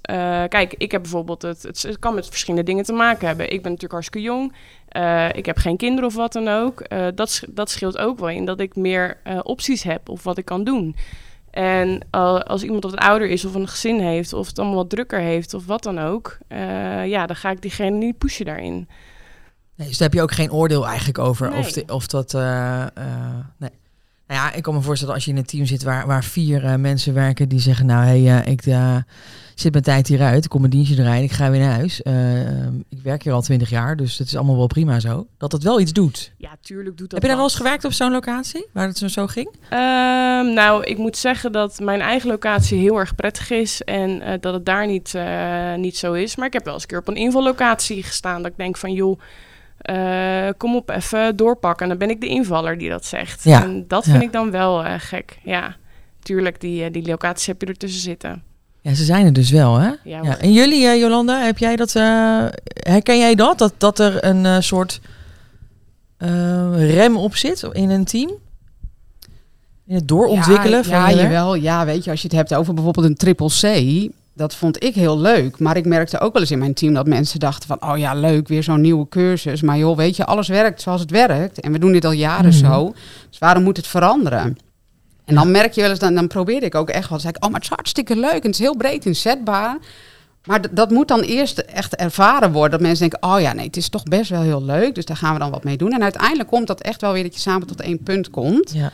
kijk, 0.48 0.74
ik 0.77 0.91
heb 0.91 1.01
bijvoorbeeld... 1.01 1.41
Het, 1.41 1.63
het, 1.63 1.81
het 1.81 2.00
kan 2.00 2.15
met 2.15 2.27
verschillende 2.27 2.65
dingen 2.65 2.83
te 2.83 2.93
maken 2.93 3.27
hebben. 3.27 3.45
Ik 3.45 3.62
ben 3.62 3.71
natuurlijk 3.71 3.91
hartstikke 3.91 4.27
jong. 4.27 4.53
Ik 5.36 5.45
heb 5.45 5.57
geen 5.57 5.77
kinderen 5.77 6.09
of 6.09 6.15
wat 6.15 6.33
dan 6.33 6.48
ook. 6.48 6.89
Dat, 7.15 7.43
dat 7.50 7.69
scheelt 7.69 7.98
ook 7.98 8.19
wel 8.19 8.29
in 8.29 8.45
dat 8.45 8.59
ik 8.59 8.75
meer 8.75 9.17
opties 9.43 9.83
heb 9.83 10.09
of 10.09 10.24
wat 10.24 10.38
ik 10.38 10.45
kan 10.45 10.63
doen. 10.63 10.95
En 11.51 12.01
als 12.46 12.63
iemand 12.63 12.84
wat 12.84 12.96
ouder 12.96 13.29
is 13.29 13.46
of 13.46 13.53
een 13.53 13.68
gezin 13.68 14.00
heeft... 14.00 14.34
of 14.34 14.48
het 14.48 14.60
allemaal 14.60 14.77
wat 14.77 14.89
drukker 14.89 15.20
heeft 15.20 15.53
of 15.53 15.65
wat 15.65 15.84
dan 15.84 16.00
ook... 16.00 16.38
eh, 16.48 17.06
ja, 17.08 17.25
dan 17.25 17.36
ga 17.36 17.50
ik 17.51 17.62
diegene 17.62 17.98
niet 17.98 18.18
pushen 18.18 18.46
daarin. 18.46 18.88
Nee, 19.75 19.88
dus 19.88 19.98
daar 19.98 20.08
heb 20.08 20.18
je 20.18 20.24
ook 20.24 20.32
geen 20.32 20.51
oordeel 20.51 20.88
eigenlijk 20.88 21.18
over. 21.18 21.53
Of, 21.53 21.72
de- 21.72 21.84
of 21.88 22.08
dat. 22.08 22.34
eh, 22.34 22.82
eh, 22.82 22.89
nee. 23.58 23.70
Nou 24.29 24.41
ja, 24.41 24.53
ik 24.53 24.63
kan 24.63 24.74
me 24.74 24.81
voorstellen 24.81 25.13
als 25.13 25.25
je 25.25 25.31
in 25.31 25.38
een 25.38 25.45
team 25.45 25.65
zit 25.65 25.83
waar, 25.83 26.07
waar 26.07 26.24
vier 26.24 26.65
eh, 26.65 26.75
mensen 26.75 27.13
werken 27.13 27.50
die 27.50 27.59
zeggen: 27.59 27.86
Nou, 27.86 28.03
hey, 28.05 28.39
eh, 28.39 28.51
ik 28.51 28.65
eh, 28.65 28.95
zit 29.55 29.71
mijn 29.71 29.83
tijd 29.83 30.07
hieruit, 30.07 30.43
ik 30.43 30.50
kom 30.50 30.59
mijn 30.59 30.71
dienstje 30.71 31.03
erin, 31.03 31.24
ik 31.24 31.31
ga 31.31 31.50
weer 31.50 31.59
naar 31.59 31.74
huis. 31.74 32.01
Ik 32.89 33.01
werk 33.03 33.24
hier 33.24 33.33
al 33.33 33.41
twintig 33.41 33.69
jaar, 33.69 33.95
dus 33.95 34.17
het 34.17 34.27
is 34.27 34.36
allemaal 34.36 34.57
wel 34.57 34.67
prima 34.67 35.00
zo. 35.00 35.27
Dat 35.38 35.51
het 35.51 35.63
wel 35.63 35.79
iets 35.79 35.93
doet. 35.93 36.31
Ja, 36.38 36.50
tuurlijk 36.62 36.98
doet 36.98 37.09
dat 37.09 37.12
heb 37.12 37.21
je 37.21 37.27
daar 37.27 37.36
wel 37.38 37.45
eens 37.45 37.55
gewerkt 37.55 37.86
op 37.86 37.91
zo'n 37.91 38.12
locatie 38.12 38.65
waar 38.74 38.88
het 38.88 38.98
zo, 38.98 39.07
zo 39.07 39.27
ging? 39.27 39.50
Ehm, 39.69 40.53
nou, 40.53 40.83
ik 40.83 40.98
moet 40.98 41.17
zeggen 41.17 41.51
dat 41.51 41.79
mijn 41.79 42.01
eigen 42.01 42.29
locatie 42.29 42.79
heel 42.79 42.98
erg 42.98 43.15
prettig 43.15 43.50
is 43.50 43.81
en 43.81 44.39
dat 44.41 44.53
het 44.53 44.65
daar 44.65 44.88
niet, 44.88 45.13
niet 45.77 45.98
zo 45.98 46.13
is. 46.13 46.36
Maar 46.36 46.48
ik 46.48 46.53
heb 46.53 46.65
wel 46.65 46.74
eens 46.74 46.83
een 46.83 46.89
keer 46.89 47.00
op 47.00 47.07
een 47.07 47.15
invallocatie 47.15 48.03
gestaan 48.03 48.41
dat 48.41 48.51
ik 48.51 48.57
denk 48.57 48.77
van 48.77 48.93
joh, 48.93 49.19
eh, 49.96 50.50
kom 50.58 50.75
op, 50.75 50.89
even 50.89 51.36
doorpakken. 51.36 51.84
En 51.84 51.89
dan 51.89 52.08
ben 52.08 52.15
ik 52.15 52.22
de 52.22 52.27
invaller 52.27 52.77
die 52.77 52.89
dat 52.89 53.05
zegt. 53.05 53.43
Ja, 53.43 53.63
En 53.63 53.86
dat 53.88 54.05
ja. 54.05 54.12
vind 54.12 54.24
ik 54.24 54.31
dan 54.31 54.51
wel 54.51 54.86
eh, 54.86 54.93
gek. 54.98 55.39
Ja, 55.43 55.75
tuurlijk, 56.19 56.62
die, 56.62 56.84
eh, 56.84 56.91
die 56.91 57.08
locaties 57.08 57.48
heb 57.48 57.62
je 57.62 57.67
ertussen 57.67 58.01
zitten. 58.01 58.43
Ja, 58.81 58.93
ze 58.93 59.03
zijn 59.03 59.25
er 59.25 59.34
dus 59.34 59.50
wel, 59.51 59.77
hè? 59.77 59.91
Ja. 60.03 60.38
En 60.38 60.53
jullie, 60.53 60.88
eh, 60.88 61.00
Jolanda, 61.00 61.39
heb 61.39 61.58
jij 61.58 61.75
dat, 61.75 61.96
eh, 61.96 62.46
herken 62.65 63.17
jij 63.17 63.36
dat? 63.36 63.58
dat? 63.58 63.74
Dat 63.77 64.00
er 64.00 64.24
een 64.24 64.46
eh, 64.46 64.60
soort 64.60 65.01
eh, 66.17 66.93
rem 66.93 67.17
op 67.17 67.36
zit 67.36 67.67
in 67.72 67.89
een 67.89 68.05
team? 68.05 68.31
In 69.86 69.96
het 69.96 70.08
doorontwikkelen 70.08 70.77
ja, 70.77 70.84
van 70.84 71.15
ja, 71.15 71.22
jawel. 71.22 71.55
Ja, 71.55 71.86
weet 71.86 72.03
je, 72.03 72.12
als 72.12 72.22
je 72.22 72.27
het 72.27 72.36
hebt 72.36 72.53
over 72.53 72.74
bijvoorbeeld 72.74 73.05
een 73.05 73.15
triple 73.15 73.48
C, 73.48 74.10
dat 74.33 74.55
vond 74.55 74.83
ik 74.83 74.95
heel 74.95 75.19
leuk. 75.19 75.59
Maar 75.59 75.77
ik 75.77 75.86
merkte 75.86 76.19
ook 76.19 76.33
wel 76.33 76.41
eens 76.41 76.51
in 76.51 76.59
mijn 76.59 76.74
team 76.74 76.93
dat 76.93 77.07
mensen 77.07 77.39
dachten 77.39 77.67
van, 77.67 77.91
oh 77.91 77.98
ja, 77.98 78.13
leuk, 78.13 78.48
weer 78.48 78.63
zo'n 78.63 78.81
nieuwe 78.81 79.07
cursus. 79.09 79.62
Maar 79.62 79.77
joh, 79.77 79.98
weet 79.98 80.15
je, 80.15 80.25
alles 80.25 80.48
werkt 80.48 80.81
zoals 80.81 81.01
het 81.01 81.12
werkt. 81.12 81.59
En 81.59 81.71
we 81.71 81.79
doen 81.79 81.91
dit 81.91 82.05
al 82.05 82.12
jaren 82.12 82.45
Mhm. 82.55 82.65
zo. 82.65 82.93
Dus 83.29 83.39
waarom 83.39 83.63
moet 83.63 83.77
het 83.77 83.88
veranderen? 83.88 84.57
En 85.25 85.36
dan 85.36 85.51
merk 85.51 85.74
je 85.74 85.81
wel 85.81 85.89
eens, 85.89 86.00
dan, 86.00 86.15
dan 86.15 86.27
probeerde 86.27 86.65
ik 86.65 86.75
ook 86.75 86.89
echt 86.89 87.00
wat. 87.01 87.09
Dan 87.09 87.19
zei 87.19 87.33
ik, 87.36 87.43
oh, 87.43 87.50
maar 87.50 87.59
het 87.59 87.69
is 87.69 87.75
hartstikke 87.75 88.15
leuk 88.15 88.31
en 88.31 88.41
het 88.41 88.53
is 88.53 88.59
heel 88.59 88.75
breed 88.77 89.05
inzetbaar. 89.05 89.77
Maar 90.45 90.74
dat 90.75 90.89
moet 90.89 91.07
dan 91.07 91.19
eerst 91.19 91.57
echt 91.57 91.95
ervaren 91.95 92.51
worden. 92.51 92.71
Dat 92.71 92.81
mensen 92.81 93.09
denken, 93.09 93.29
oh 93.29 93.39
ja, 93.41 93.53
nee, 93.53 93.65
het 93.65 93.77
is 93.77 93.89
toch 93.89 94.03
best 94.03 94.29
wel 94.29 94.41
heel 94.41 94.63
leuk. 94.63 94.95
Dus 94.95 95.05
daar 95.05 95.17
gaan 95.17 95.33
we 95.33 95.39
dan 95.39 95.51
wat 95.51 95.63
mee 95.63 95.77
doen. 95.77 95.91
En 95.91 96.03
uiteindelijk 96.03 96.50
komt 96.50 96.67
dat 96.67 96.81
echt 96.81 97.01
wel 97.01 97.13
weer 97.13 97.24
dat 97.24 97.33
je 97.33 97.39
samen 97.39 97.67
tot 97.67 97.81
één 97.81 98.03
punt 98.03 98.29
komt. 98.29 98.71
Ja. 98.74 98.91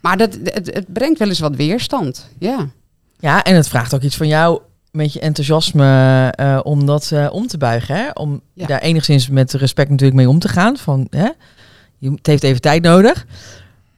Maar 0.00 0.16
dat, 0.16 0.38
het, 0.44 0.74
het 0.74 0.92
brengt 0.92 1.18
wel 1.18 1.28
eens 1.28 1.38
wat 1.38 1.56
weerstand. 1.56 2.28
Ja. 2.38 2.68
ja, 3.18 3.42
en 3.42 3.54
het 3.54 3.68
vraagt 3.68 3.94
ook 3.94 4.02
iets 4.02 4.16
van 4.16 4.26
jou 4.28 4.60
met 4.92 5.12
je 5.12 5.20
enthousiasme 5.20 6.28
eh, 6.36 6.60
om 6.62 6.86
dat 6.86 7.10
eh, 7.12 7.28
om 7.32 7.46
te 7.46 7.58
buigen. 7.58 7.94
Hè? 7.96 8.08
Om 8.14 8.40
Ja. 8.54 8.66
daar 8.66 8.80
enigszins 8.80 9.28
met 9.28 9.52
respect 9.52 9.90
natuurlijk 9.90 10.18
mee 10.18 10.28
om 10.28 10.38
te 10.38 10.48
gaan. 10.48 10.76
Van, 10.76 11.06
hè? 11.10 11.28
Je, 11.98 12.10
het 12.10 12.26
heeft 12.26 12.42
even 12.42 12.60
tijd 12.60 12.82
nodig. 12.82 13.26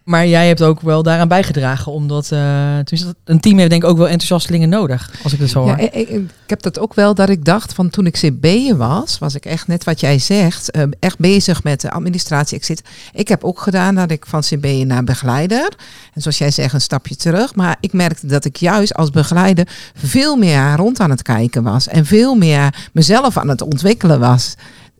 Maar 0.04 0.26
jij 0.26 0.46
hebt 0.46 0.62
ook 0.62 0.80
wel 0.80 1.02
daaraan 1.02 1.28
bijgedragen. 1.28 1.92
Omdat 1.92 2.32
eh, 2.32 2.76
een 3.24 3.40
team 3.40 3.58
heeft 3.58 3.70
denk 3.70 3.82
ik 3.82 3.88
ook 3.88 3.96
wel 3.96 4.08
enthousiastelingen 4.08 4.68
nodig. 4.68 5.10
Als 5.22 5.32
ik 5.32 5.38
het 5.38 5.50
zo 5.50 5.60
hoor. 5.60 5.68
Ja, 5.68 5.78
ik, 5.78 5.92
ik, 5.94 6.08
ik 6.08 6.30
heb 6.46 6.62
dat 6.62 6.78
ook 6.78 6.94
wel 6.94 7.14
dat 7.14 7.28
ik 7.28 7.44
dacht 7.44 7.74
van 7.74 7.90
toen 7.90 8.06
ik 8.06 8.14
CB'er 8.14 8.76
was, 8.76 9.18
was 9.18 9.34
ik 9.34 9.44
echt 9.44 9.66
net 9.66 9.84
wat 9.84 10.00
jij 10.00 10.18
zegt, 10.18 10.70
eh, 10.70 10.82
echt 11.00 11.18
bezig 11.18 11.62
met 11.62 11.80
de 11.80 11.90
administratie. 11.90 12.56
Ik, 12.56 12.64
zit, 12.64 12.82
ik 13.12 13.28
heb 13.28 13.44
ook 13.44 13.60
gedaan 13.60 13.94
dat 13.94 14.10
ik 14.10 14.26
van 14.26 14.40
CB'er 14.40 14.86
naar 14.86 15.04
begeleider. 15.04 15.68
En 16.14 16.22
zoals 16.22 16.38
jij 16.38 16.50
zegt, 16.50 16.74
een 16.74 16.80
stapje 16.80 17.16
terug. 17.16 17.54
Maar 17.54 17.76
ik 17.80 17.92
merkte 17.92 18.26
dat 18.26 18.44
ik 18.44 18.56
juist 18.56 18.94
als 18.94 19.10
begeleider 19.10 19.68
veel 19.94 20.36
meer 20.36 20.76
rond 20.76 21.00
aan 21.00 21.10
het 21.10 21.22
kijken 21.22 21.62
was. 21.62 21.88
En 21.88 22.06
veel 22.06 22.34
meer 22.34 22.88
mezelf 22.92 23.36
aan 23.36 23.48
het 23.48 23.62
ontwikkelen 23.62 24.20
was. 24.20 24.54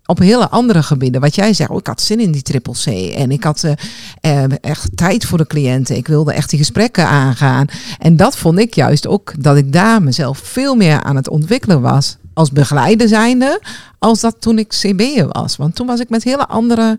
Op 0.06 0.18
hele 0.18 0.48
andere 0.48 0.82
gebieden. 0.82 1.20
Wat 1.20 1.34
jij 1.34 1.52
zegt, 1.52 1.70
oh, 1.70 1.76
ik 1.76 1.86
had 1.86 2.00
zin 2.00 2.20
in 2.20 2.32
die 2.32 2.42
triple 2.42 2.72
C. 2.72 2.86
En 3.14 3.30
ik 3.30 3.44
had 3.44 3.64
eh, 3.64 3.72
eh, 4.20 4.50
echt 4.60 4.96
tijd 4.96 5.24
voor 5.24 5.38
de 5.38 5.46
cliënten. 5.46 5.96
Ik 5.96 6.06
wilde 6.06 6.32
echt 6.32 6.50
die 6.50 6.58
gesprekken 6.58 7.06
aangaan. 7.06 7.66
En 7.98 8.16
dat 8.16 8.36
vond 8.36 8.58
ik 8.58 8.74
juist 8.74 9.06
ook 9.06 9.42
dat 9.42 9.56
ik 9.56 9.72
daar 9.72 10.02
mezelf 10.02 10.38
veel 10.38 10.74
meer 10.74 11.02
aan 11.02 11.16
het 11.16 11.28
ontwikkelen 11.28 11.80
was. 11.80 12.16
Als 12.34 12.52
begeleider 12.52 13.08
zijnde, 13.08 13.60
als 13.98 14.20
dat 14.20 14.36
toen 14.38 14.58
ik 14.58 14.68
CB'er 14.68 15.28
was. 15.28 15.56
Want 15.56 15.74
toen 15.74 15.86
was 15.86 16.00
ik 16.00 16.08
met 16.08 16.22
hele 16.22 16.46
andere 16.46 16.98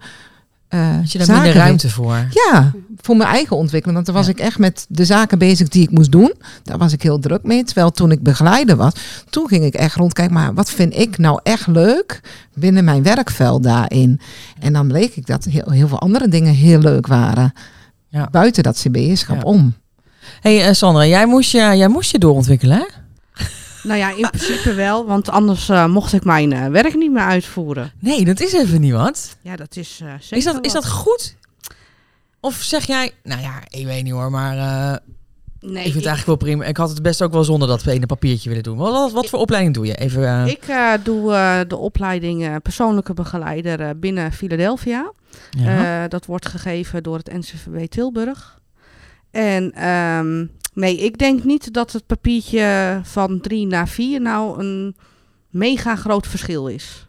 eh 0.73 0.95
Had 0.95 1.11
je 1.11 1.17
daar 1.17 1.27
minder 1.31 1.53
ruimte 1.53 1.89
voor? 1.89 2.27
Ja, 2.29 2.71
voor 3.01 3.17
mijn 3.17 3.29
eigen 3.29 3.55
ontwikkeling. 3.57 3.93
Want 3.95 4.05
dan 4.05 4.15
was 4.15 4.25
Ja. 4.25 4.31
ik 4.31 4.39
echt 4.39 4.57
met 4.57 4.85
de 4.89 5.05
zaken 5.05 5.37
bezig 5.37 5.67
die 5.67 5.83
ik 5.83 5.91
moest 5.91 6.11
doen. 6.11 6.33
Daar 6.63 6.77
was 6.77 6.93
ik 6.93 7.01
heel 7.01 7.19
druk 7.19 7.43
mee. 7.43 7.63
Terwijl 7.63 7.91
toen 7.91 8.11
ik 8.11 8.23
begeleider 8.23 8.75
was, 8.75 8.93
toen 9.29 9.47
ging 9.47 9.63
ik 9.65 9.73
echt 9.73 9.95
rondkijken. 9.95 10.33
Maar 10.33 10.53
wat 10.53 10.69
vind 10.71 10.97
ik 10.97 11.17
nou 11.17 11.39
echt 11.43 11.67
leuk 11.67 12.21
binnen 12.55 12.83
mijn 12.83 13.03
werkveld 13.03 13.63
daarin? 13.63 14.19
En 14.59 14.73
dan 14.73 14.87
bleek 14.87 15.15
ik 15.15 15.25
dat 15.25 15.43
heel, 15.43 15.69
heel 15.71 15.87
veel 15.87 15.99
andere 15.99 16.27
dingen 16.27 16.53
heel 16.53 16.79
leuk 16.79 17.07
waren. 17.07 17.53
Ja. 18.09 18.27
Buiten 18.31 18.63
dat 18.63 18.77
CB'erschap 18.79 19.35
Ja. 19.35 19.41
om. 19.43 19.73
hey, 20.41 20.67
eh, 20.67 20.73
Sandra, 20.73 21.05
jij 21.05 21.25
moest, 21.25 21.51
je, 21.51 21.57
jij 21.57 21.87
moest 21.87 22.11
je 22.11 22.19
doorontwikkelen, 22.19 22.77
hè? 22.77 22.85
Nou 23.83 23.99
ja, 23.99 24.09
in 24.09 24.29
principe 24.29 24.73
wel, 24.73 25.05
want 25.05 25.29
anders 25.29 25.69
eh, 25.69 25.85
mocht 25.85 26.13
ik 26.13 26.23
mijn 26.23 26.53
eh, 26.53 26.67
werk 26.67 26.95
niet 26.95 27.11
meer 27.11 27.23
uitvoeren. 27.23 27.91
Nee, 27.99 28.25
dat 28.25 28.39
is 28.39 28.53
even 28.53 28.81
niet 28.81 28.93
wat. 28.93 29.37
Ja, 29.41 29.55
dat 29.55 29.75
is 29.75 29.99
eh 30.01 30.13
zeker 30.19 30.37
Is 30.37 30.43
dat, 30.43 30.65
is 30.65 30.71
dat 30.71 30.87
goed? 30.89 31.35
Of 32.39 32.55
zeg 32.55 32.85
jij, 32.85 33.11
nou 33.23 33.41
ja, 33.41 33.61
ik 33.67 33.85
weet 33.85 34.03
niet 34.03 34.13
hoor, 34.13 34.31
maar 34.31 34.55
Nee, 35.59 35.75
ik 35.85 35.91
vind 35.91 35.95
het 35.95 36.05
eigenlijk 36.05 36.25
wel 36.25 36.35
prima. 36.35 36.65
Ik 36.65 36.77
had 36.77 36.89
het 36.89 37.01
best 37.01 37.21
ook 37.21 37.31
wel 37.31 37.43
zonder 37.43 37.67
dat 37.67 37.85
ene 37.85 38.05
papiertje 38.05 38.49
willen 38.49 38.63
doen. 38.63 38.77
Wat, 38.77 38.91
wat, 38.91 39.11
wat 39.11 39.29
voor 39.29 39.39
opleiding 39.39 39.73
doe 39.73 39.85
je? 39.85 39.95
Even, 39.95 40.47
Ik 40.47 40.63
doe 41.03 41.31
de 41.67 41.77
opleiding 41.77 42.61
persoonlijke 42.61 43.13
begeleider 43.13 43.99
binnen 43.99 44.31
Philadelphia. 44.31 45.11
ja. 45.49 46.07
Dat 46.07 46.25
wordt 46.25 46.47
gegeven 46.47 47.03
door 47.03 47.17
het 47.17 47.33
NCVB 47.33 47.87
Tilburg. 47.89 48.59
En 49.31 49.71
ehm, 49.71 50.45
nee, 50.73 50.97
ik 50.97 51.17
denk 51.17 51.43
niet 51.43 51.73
dat 51.73 51.91
het 51.91 52.05
papiertje 52.05 52.99
van 53.03 53.39
drie 53.41 53.67
naar 53.67 53.87
vier 53.87 54.21
nou 54.21 54.59
een 54.59 54.95
mega 55.49 55.95
groot 55.95 56.27
verschil 56.27 56.67
is. 56.67 57.05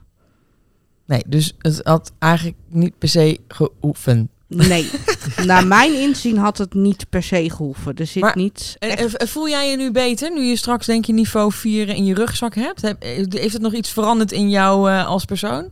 nee, 1.06 1.22
dus 1.26 1.52
het 1.58 1.80
had 1.82 2.12
eigenlijk 2.18 2.56
niet 2.68 2.98
per 2.98 3.08
se 3.08 3.38
geoefend. 3.48 4.28
Nee, 4.46 4.90
naar 5.46 5.66
mijn 5.66 5.94
inzien 6.00 6.36
had 6.36 6.58
het 6.58 6.74
niet 6.74 7.06
per 7.10 7.22
se 7.22 7.50
gehoeven. 7.50 7.94
Er 7.94 8.06
zit 8.06 8.22
Maar- 8.22 8.36
niet 8.36 8.76
En, 8.78 8.90
echt- 8.96 9.16
en 9.16 9.28
voel 9.28 9.48
jij 9.48 9.70
je 9.70 9.76
nu 9.76 9.90
beter, 9.90 10.32
nu 10.32 10.42
je 10.42 10.56
straks 10.56 10.86
denk 10.86 11.04
je 11.04 11.12
niveau 11.12 11.52
4 11.52 11.88
in 11.88 12.04
je 12.04 12.14
rugzak 12.14 12.54
hebt? 12.54 12.82
Heb- 12.82 13.02
Heeft 13.02 13.52
het 13.52 13.62
nog 13.62 13.74
iets 13.74 13.90
veranderd 13.90 14.32
in 14.32 14.50
jou 14.50 14.90
eh, 14.90 15.06
als 15.06 15.24
persoon? 15.24 15.68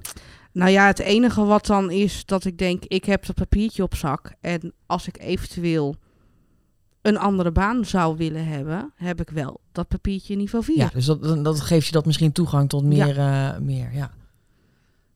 Nou 0.53 0.71
ja, 0.71 0.87
het 0.87 0.99
enige 0.99 1.45
wat 1.45 1.67
dan 1.67 1.91
is 1.91 2.23
dat 2.27 2.45
ik 2.45 2.59
denk, 2.59 2.85
ik 2.85 3.05
heb 3.05 3.27
dat 3.27 3.35
papiertje 3.37 3.83
op 3.83 3.95
zak. 3.95 4.33
En 4.41 4.73
als 4.87 5.07
ik 5.09 5.19
eventueel 5.21 5.97
een 7.03 7.19
andere 7.19 7.51
baan 7.53 7.85
zou 7.85 8.17
willen 8.17 8.47
hebben, 8.47 8.93
heb 8.97 9.21
ik 9.21 9.31
wel 9.31 9.61
dat 9.73 9.89
papiertje 9.89 10.37
niveau 10.37 10.65
4. 10.65 10.77
Ja, 10.77 10.91
dus 10.93 11.05
dat, 11.07 11.45
dat- 11.45 11.61
geeft 11.61 11.87
je 11.87 11.93
dat 11.93 12.07
misschien 12.07 12.33
toegang 12.33 12.69
tot 12.69 12.85
meer. 12.85 13.19
eh, 13.19 13.57
meer 13.59 13.93
ja. 13.93 14.11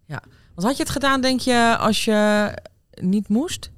ja. 0.05 0.23
Want 0.55 0.67
had 0.69 0.77
je 0.77 0.83
het 0.83 0.93
gedaan, 0.93 1.21
denk 1.21 1.41
je, 1.41 1.77
als 1.79 2.05
je 2.05 2.51
niet 3.01 3.29
moest? 3.29 3.71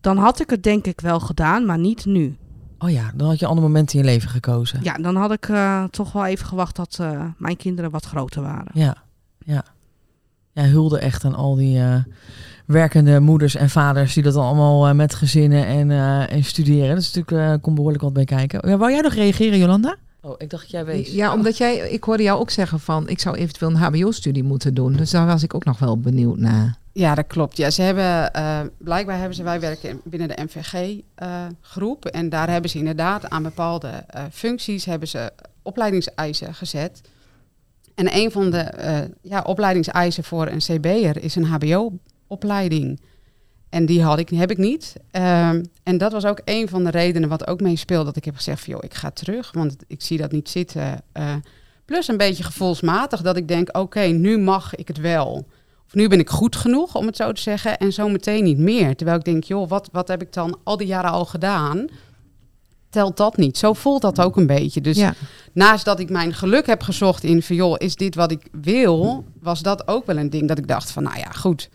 Dan 0.00 0.16
had 0.16 0.40
ik 0.40 0.50
het 0.50 0.62
denk 0.62 0.86
ik 0.86 1.00
wel 1.00 1.20
gedaan, 1.20 1.66
maar 1.66 1.78
niet 1.78 2.04
nu. 2.04 2.36
Oh 2.78 2.90
ja, 2.90 3.10
dan 3.14 3.28
had 3.28 3.38
je 3.38 3.46
andere 3.46 3.66
momenten 3.66 3.98
in 3.98 4.04
je 4.04 4.10
leven 4.10 4.28
gekozen. 4.30 4.80
Ja, 4.82 4.94
dan 4.94 5.16
had 5.16 5.32
ik 5.32 5.48
eh, 5.48 5.84
toch 5.84 6.12
wel 6.12 6.26
even 6.26 6.46
gewacht 6.46 6.76
dat 6.76 6.96
eh, 7.00 7.24
mijn 7.38 7.56
kinderen 7.56 7.90
wat 7.90 8.04
groter 8.04 8.42
waren. 8.42 8.70
Ja, 8.74 8.96
ja. 9.38 9.64
Ja, 10.56 10.62
hulde 10.68 10.98
echt 10.98 11.24
aan 11.24 11.34
al 11.34 11.54
die 11.54 11.78
eh, 11.78 11.94
werkende 12.66 13.20
moeders 13.20 13.54
en 13.54 13.70
vaders 13.70 14.14
die 14.14 14.22
dat 14.22 14.34
dan 14.34 14.44
allemaal 14.44 14.86
eh, 14.88 14.94
met 14.94 15.14
gezinnen 15.14 15.66
en, 15.66 15.90
eh, 15.90 16.32
en 16.32 16.44
studeren. 16.44 16.88
Dat 16.88 16.98
is 17.04 17.12
natuurlijk, 17.14 17.48
eh, 17.52 17.60
komt 17.62 17.74
behoorlijk 17.76 18.02
wat 18.02 18.12
bij 18.12 18.24
kijken. 18.24 18.68
Ja, 18.70 18.76
wou 18.76 18.92
jij 18.92 19.00
nog 19.00 19.12
reageren, 19.14 19.58
Jolanda? 19.58 19.96
Oh, 20.22 20.34
ik 20.38 20.50
dacht 20.50 20.62
dat 20.62 20.70
jij 20.70 20.84
wees. 20.84 21.12
Ja, 21.12 21.32
omdat 21.32 21.56
jij, 21.56 21.76
ik 21.90 22.04
hoorde 22.04 22.22
jou 22.22 22.40
ook 22.40 22.50
zeggen 22.50 22.80
van, 22.80 23.08
ik 23.08 23.20
zou 23.20 23.36
eventueel 23.36 23.70
een 23.70 23.76
HBO-studie 23.76 24.42
moeten 24.42 24.74
doen. 24.74 24.92
Dus 24.92 25.10
daar 25.10 25.26
was 25.26 25.42
ik 25.42 25.54
ook 25.54 25.64
nog 25.64 25.78
wel 25.78 25.98
benieuwd 26.00 26.38
naar. 26.38 26.76
Ja, 26.92 27.14
dat 27.14 27.26
klopt. 27.26 27.56
Ja, 27.56 27.70
ze 27.70 27.82
hebben, 27.82 28.32
eh, 28.32 28.60
blijkbaar 28.78 29.16
hebben 29.18 29.34
ze, 29.36 29.42
wij 29.42 29.60
werken 29.60 29.88
in- 29.90 30.00
binnen 30.04 30.28
de 30.28 30.42
MVG-groep. 30.44 32.04
en 32.04 32.28
daar 32.28 32.50
hebben 32.50 32.70
ze 32.70 32.78
inderdaad 32.78 33.30
aan 33.30 33.42
bepaalde 33.42 33.88
eh, 33.88 34.22
functies 34.32 34.84
hebben 34.84 35.08
ze 35.08 35.32
opleidingseisen 35.62 36.54
gezet. 36.54 37.00
En 37.96 38.16
een 38.16 38.30
van 38.30 38.50
de 38.50 38.58
eh, 38.58 38.98
ja, 39.22 39.42
opleidingseisen 39.42 40.24
voor 40.24 40.46
een 40.46 40.58
CB'er 40.58 41.22
is 41.22 41.34
een 41.34 41.44
HBO-opleiding. 41.44 43.00
En 43.68 43.86
die 43.86 44.02
had 44.02 44.18
ik, 44.18 44.28
heb 44.28 44.50
ik 44.50 44.58
niet. 44.58 44.96
Ehm, 45.10 45.64
en 45.82 45.98
dat 45.98 46.12
was 46.12 46.24
ook 46.24 46.40
een 46.44 46.68
van 46.68 46.84
de 46.84 46.90
redenen 46.90 47.28
wat 47.28 47.46
ook 47.46 47.60
meespeelde. 47.60 48.04
Dat 48.04 48.16
ik 48.16 48.24
heb 48.24 48.36
gezegd 48.36 48.66
joh, 48.66 48.78
ik 48.80 48.94
ga 48.94 49.10
terug. 49.10 49.52
Want 49.52 49.76
ik 49.86 50.02
zie 50.02 50.18
dat 50.18 50.32
niet 50.32 50.48
zitten. 50.48 51.02
Eh, 51.12 51.34
plus 51.84 52.08
een 52.08 52.16
beetje 52.16 52.42
gevoelsmatig 52.42 53.22
dat 53.22 53.36
ik 53.36 53.48
denk, 53.48 53.76
oké, 53.76 54.00
nu 54.00 54.38
mag 54.38 54.74
ik 54.74 54.88
het 54.88 54.98
wel. 54.98 55.46
Of 55.86 55.94
nu 55.94 56.08
ben 56.08 56.18
ik 56.18 56.30
goed 56.30 56.56
genoeg, 56.56 56.94
om 56.94 57.06
het 57.06 57.16
zo 57.16 57.32
te 57.32 57.40
zeggen. 57.40 57.78
En 57.78 57.92
zo 57.92 58.08
meteen 58.08 58.44
niet 58.44 58.58
meer. 58.58 58.96
Terwijl 58.96 59.18
ik 59.18 59.24
denk, 59.24 59.44
joh, 59.44 59.68
wat, 59.68 59.88
wat 59.92 60.08
heb 60.08 60.22
ik 60.22 60.32
dan 60.32 60.58
al 60.64 60.76
die 60.76 60.86
jaren 60.86 61.10
al 61.10 61.24
gedaan? 61.24 61.86
Telt 62.96 63.16
dat 63.16 63.36
niet? 63.36 63.58
Zo 63.58 63.72
voelt 63.72 64.02
dat 64.02 64.20
ook 64.20 64.36
een 64.36 64.46
beetje. 64.46 64.80
Dus 64.80 64.96
ja. 64.96 65.14
naast 65.52 65.84
dat 65.84 66.00
ik 66.00 66.10
mijn 66.10 66.34
geluk 66.34 66.66
heb 66.66 66.82
gezocht 66.82 67.24
in 67.24 67.42
van 67.42 67.56
joh, 67.56 67.74
is 67.78 67.96
dit 67.96 68.14
wat 68.14 68.30
ik 68.30 68.48
wil, 68.52 69.24
was 69.40 69.62
dat 69.62 69.88
ook 69.88 70.06
wel 70.06 70.16
een 70.16 70.30
ding 70.30 70.48
dat 70.48 70.58
ik 70.58 70.68
dacht 70.68 70.90
van 70.90 71.02
nou 71.02 71.18
ja, 71.18 71.30
goed, 71.30 71.68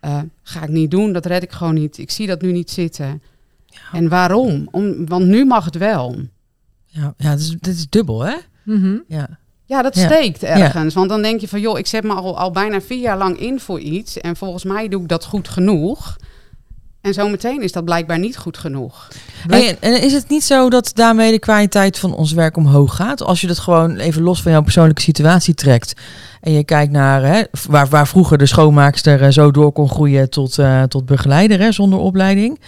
eh, 0.00 0.18
ga 0.42 0.62
ik 0.62 0.68
niet 0.68 0.90
doen, 0.90 1.12
dat 1.12 1.26
red 1.26 1.42
ik 1.42 1.52
gewoon 1.52 1.74
niet. 1.74 1.98
Ik 1.98 2.10
zie 2.10 2.26
dat 2.26 2.40
nu 2.40 2.52
niet 2.52 2.70
zitten. 2.70 3.22
En 3.92 4.08
waarom? 4.08 4.68
Om, 4.70 5.06
want 5.06 5.26
nu 5.26 5.44
mag 5.44 5.64
het 5.64 5.76
wel. 5.76 6.16
Ja, 6.86 7.14
ja 7.16 7.30
dit, 7.30 7.40
is, 7.40 7.56
dit 7.60 7.74
is 7.74 7.88
dubbel, 7.88 8.20
hè? 8.20 8.36
Mhm. 8.64 8.98
Ja. 9.08 9.38
Ja, 9.64 9.82
dat 9.82 9.94
Ja. 9.94 10.06
steekt 10.06 10.42
ergens. 10.42 10.94
Want 10.94 11.08
dan 11.08 11.22
denk 11.22 11.40
je 11.40 11.48
van 11.48 11.60
joh, 11.60 11.78
ik 11.78 11.86
zet 11.86 12.04
me 12.04 12.12
al, 12.12 12.38
al 12.38 12.50
bijna 12.50 12.80
vier 12.80 13.00
jaar 13.00 13.18
lang 13.18 13.38
in 13.38 13.60
voor 13.60 13.80
iets 13.80 14.18
en 14.18 14.36
volgens 14.36 14.64
mij 14.64 14.88
doe 14.88 15.02
ik 15.02 15.08
dat 15.08 15.24
goed 15.24 15.48
genoeg. 15.48 16.16
En 17.00 17.14
zometeen 17.14 17.62
is 17.62 17.72
dat 17.72 17.84
blijkbaar 17.84 18.18
niet 18.18 18.36
goed 18.36 18.58
genoeg. 18.58 19.08
Hey, 19.48 19.76
en, 19.80 20.02
is 20.02 20.12
het 20.12 20.28
niet 20.28 20.44
zo 20.44 20.70
dat 20.70 20.90
daarmee 20.94 21.32
de 21.32 21.38
kwaliteit 21.38 21.98
van 21.98 22.14
ons 22.14 22.32
werk 22.32 22.56
omhoog 22.56 22.96
gaat? 22.96 23.22
Als 23.22 23.40
je 23.40 23.48
het 23.48 23.58
gewoon 23.58 23.96
even 23.96 24.22
los 24.22 24.42
van 24.42 24.52
jouw 24.52 24.62
persoonlijke 24.62 25.02
situatie 25.02 25.54
trekt. 25.54 25.94
En 26.40 26.52
je 26.52 26.64
kijkt 26.64 26.92
naar 26.92 27.22
hè, 27.22 27.42
waar, 27.68 27.88
waar 27.88 28.08
vroeger 28.08 28.38
de 28.38 28.46
schoonmaakster 28.46 29.22
eh, 29.22 29.30
zo 29.30 29.50
door 29.50 29.72
kon 29.72 29.88
groeien 29.88 30.30
tot, 30.30 30.58
eh, 30.58 30.82
tot 30.82 31.06
begeleider 31.06 31.60
hè, 31.60 31.72
zonder 31.72 31.98
opleiding. 31.98 32.60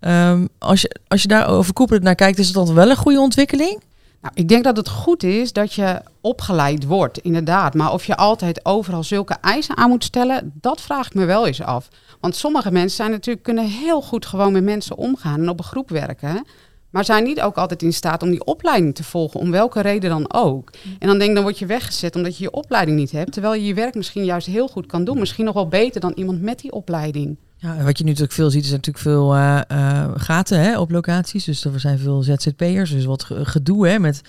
Ehm, 0.00 0.46
als, 0.58 0.80
je, 0.80 0.96
als 1.08 1.22
je 1.22 1.28
daar 1.28 1.48
overkoepelend 1.48 2.04
naar 2.04 2.14
kijkt, 2.14 2.38
is 2.38 2.46
het 2.46 2.54
dan 2.54 2.74
wel 2.74 2.90
een 2.90 2.96
goede 2.96 3.20
ontwikkeling? 3.20 3.80
Nou, 4.20 4.34
ik 4.34 4.48
denk 4.48 4.64
dat 4.64 4.76
het 4.76 4.88
goed 4.88 5.22
is 5.22 5.52
dat 5.52 5.72
je 5.72 6.00
opgeleid 6.20 6.84
wordt, 6.84 7.18
inderdaad. 7.18 7.74
Maar 7.74 7.92
of 7.92 8.04
je 8.04 8.16
altijd 8.16 8.64
overal 8.64 9.02
zulke 9.02 9.36
eisen 9.40 9.76
aan 9.76 9.88
moet 9.88 10.04
stellen, 10.04 10.52
dat 10.60 10.80
vraag 10.80 11.06
ik 11.06 11.14
me 11.14 11.24
wel 11.24 11.46
eens 11.46 11.62
af. 11.62 11.88
Want 12.20 12.36
sommige 12.36 12.72
mensen 12.72 12.96
zijn 12.96 13.10
natuurlijk, 13.10 13.44
kunnen 13.44 13.64
heel 13.64 14.02
goed 14.02 14.26
gewoon 14.26 14.52
met 14.52 14.64
mensen 14.64 14.96
omgaan 14.96 15.40
en 15.40 15.48
op 15.48 15.58
een 15.58 15.64
groep 15.64 15.88
werken. 15.88 16.44
Maar 16.90 17.04
zijn 17.04 17.24
niet 17.24 17.40
ook 17.40 17.56
altijd 17.56 17.82
in 17.82 17.92
staat 17.92 18.22
om 18.22 18.30
die 18.30 18.44
opleiding 18.44 18.94
te 18.94 19.04
volgen, 19.04 19.40
om 19.40 19.50
welke 19.50 19.80
reden 19.80 20.10
dan 20.10 20.32
ook. 20.32 20.70
En 20.98 21.08
dan 21.08 21.18
denk 21.18 21.28
ik, 21.28 21.34
dan 21.34 21.44
word 21.44 21.58
je 21.58 21.66
weggezet 21.66 22.16
omdat 22.16 22.36
je 22.36 22.44
je 22.44 22.50
opleiding 22.50 22.96
niet 22.96 23.10
hebt. 23.10 23.32
Terwijl 23.32 23.54
je 23.54 23.66
je 23.66 23.74
werk 23.74 23.94
misschien 23.94 24.24
juist 24.24 24.46
heel 24.46 24.68
goed 24.68 24.86
kan 24.86 25.04
doen. 25.04 25.18
Misschien 25.18 25.44
nog 25.44 25.54
wel 25.54 25.68
beter 25.68 26.00
dan 26.00 26.12
iemand 26.14 26.42
met 26.42 26.58
die 26.58 26.72
opleiding. 26.72 27.36
Ja, 27.58 27.76
en 27.76 27.84
wat 27.84 27.98
je 27.98 28.04
nu 28.04 28.10
natuurlijk 28.10 28.36
veel 28.36 28.50
ziet, 28.50 28.64
is 28.64 28.70
natuurlijk 28.70 28.98
veel 28.98 29.34
eh, 29.34 29.60
eh, 29.68 30.10
gaten 30.14 30.60
hè, 30.60 30.78
op 30.78 30.90
locaties. 30.90 31.44
Dus 31.44 31.64
er 31.64 31.80
zijn 31.80 31.98
veel 31.98 32.22
ZZP'ers, 32.22 32.90
dus 32.90 33.04
wat 33.04 33.24
ge- 33.24 33.44
gedoe 33.44 33.88
hè, 33.88 33.98
met 33.98 34.20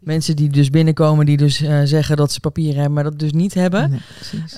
mensen 0.00 0.36
die 0.36 0.48
dus 0.48 0.70
binnenkomen, 0.70 1.26
die 1.26 1.36
dus 1.36 1.60
eh, 1.62 1.80
zeggen 1.84 2.16
dat 2.16 2.32
ze 2.32 2.40
papieren 2.40 2.74
hebben, 2.74 2.92
maar 2.92 3.04
dat 3.04 3.18
dus 3.18 3.32
niet 3.32 3.54
hebben. 3.54 3.90
Nee, 3.90 4.00
precies. 4.14 4.56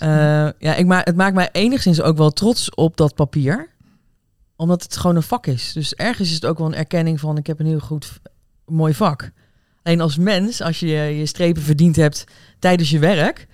Ja, 0.59 0.75
ik 0.75 0.87
ma 0.87 1.01
het 1.05 1.17
maakt 1.17 1.35
mij 1.35 1.49
enigszins 1.53 2.01
ook 2.01 2.17
wel 2.17 2.31
trots 2.31 2.75
op 2.75 2.97
dat 2.97 3.15
papier. 3.15 3.73
Omdat 4.57 4.83
het 4.83 4.97
gewoon 4.97 5.17
een 5.17 5.23
vak 5.23 5.47
is. 5.47 5.73
Dus 5.73 5.95
ergens 5.95 6.29
is 6.29 6.35
het 6.35 6.47
ook 6.47 6.59
wel 6.59 6.67
een 6.67 6.75
erkenning 6.75 7.21
van 7.21 7.37
ik 7.39 7.47
heb 7.47 7.61
een 7.61 7.67
heel 7.67 7.79
goed, 7.81 8.21
mooi 8.67 8.95
vak. 8.95 9.31
Alleen 9.83 10.01
als 10.01 10.17
mens, 10.17 10.61
als 10.63 10.81
je 10.81 10.87
je 10.87 11.27
strepen 11.27 11.63
verdiend 11.63 11.97
hebt 11.97 12.25
tijdens 12.59 12.91
je 12.91 12.99
werk, 12.99 13.47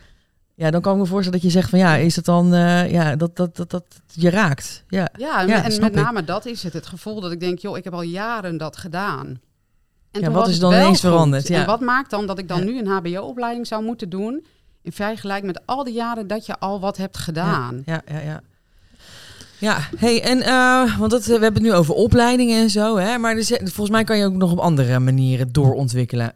ja, 0.60 0.70
dan 0.70 0.80
kan 0.80 0.92
ik 0.92 0.98
me 0.98 1.06
voorstellen 1.06 1.40
dat 1.40 1.50
je 1.52 1.58
zegt 1.58 1.70
van 1.70 1.78
ja, 1.78 1.96
is 1.96 2.16
het 2.16 2.24
dan 2.24 2.54
eh, 2.54 2.90
ja, 2.90 3.16
dat, 3.16 3.36
dat, 3.36 3.56
dat, 3.56 3.70
dat 3.70 3.84
je 4.08 4.30
raakt. 4.30 4.84
Ja. 4.88 5.08
Ja, 5.18 5.40
Ja, 5.40 5.64
en 5.64 5.80
met 5.80 5.90
ik. 5.96 6.02
name 6.02 6.24
dat 6.24 6.46
is 6.46 6.62
het. 6.62 6.72
Het 6.72 6.86
gevoel 6.86 7.20
dat 7.20 7.32
ik 7.32 7.40
denk, 7.40 7.58
joh, 7.58 7.76
ik 7.76 7.84
heb 7.84 7.92
al 7.92 8.02
jaren 8.02 8.56
dat 8.56 8.76
gedaan. 8.76 9.40
En 10.10 10.20
Ja, 10.20 10.30
wat 10.30 10.48
is 10.48 10.58
dan 10.58 10.72
ineens 10.72 11.00
veranderd? 11.00 11.48
Ja. 11.48 11.60
En 11.60 11.66
wat 11.66 11.80
maakt 11.80 12.10
dan 12.10 12.26
dat 12.26 12.38
ik 12.38 12.48
dan 12.48 12.58
Ja. 12.58 12.64
nu 12.64 12.78
een 12.78 12.86
hbo-opleiding 12.86 13.66
zou 13.66 13.84
moeten 13.84 14.08
doen... 14.08 14.46
in 14.82 14.92
vergelijking 14.92 15.46
met 15.52 15.62
al 15.66 15.84
die 15.84 15.94
jaren 15.94 16.26
dat 16.26 16.46
je 16.46 16.58
al 16.58 16.80
wat 16.80 16.96
hebt 16.96 17.18
gedaan? 17.18 17.82
Ja, 17.84 18.02
ja, 18.06 18.18
ja. 18.20 18.40
Ja, 19.58 19.78
hey, 19.96 20.22
en 20.22 20.42
eh, 20.42 20.98
want 20.98 21.10
dat, 21.10 21.24
we 21.24 21.32
hebben 21.32 21.52
het 21.54 21.62
nu 21.62 21.72
over 21.72 21.94
opleidingen 21.94 22.62
en 22.62 22.70
zo, 22.70 22.96
hè? 22.96 23.18
Maar 23.18 23.36
er 23.36 23.44
volgens 23.44 23.90
mij 23.90 24.04
kan 24.04 24.18
je 24.18 24.24
ook 24.24 24.32
nog 24.32 24.52
op 24.52 24.58
andere 24.58 24.98
manieren 24.98 25.52
doorontwikkelen. 25.52 26.34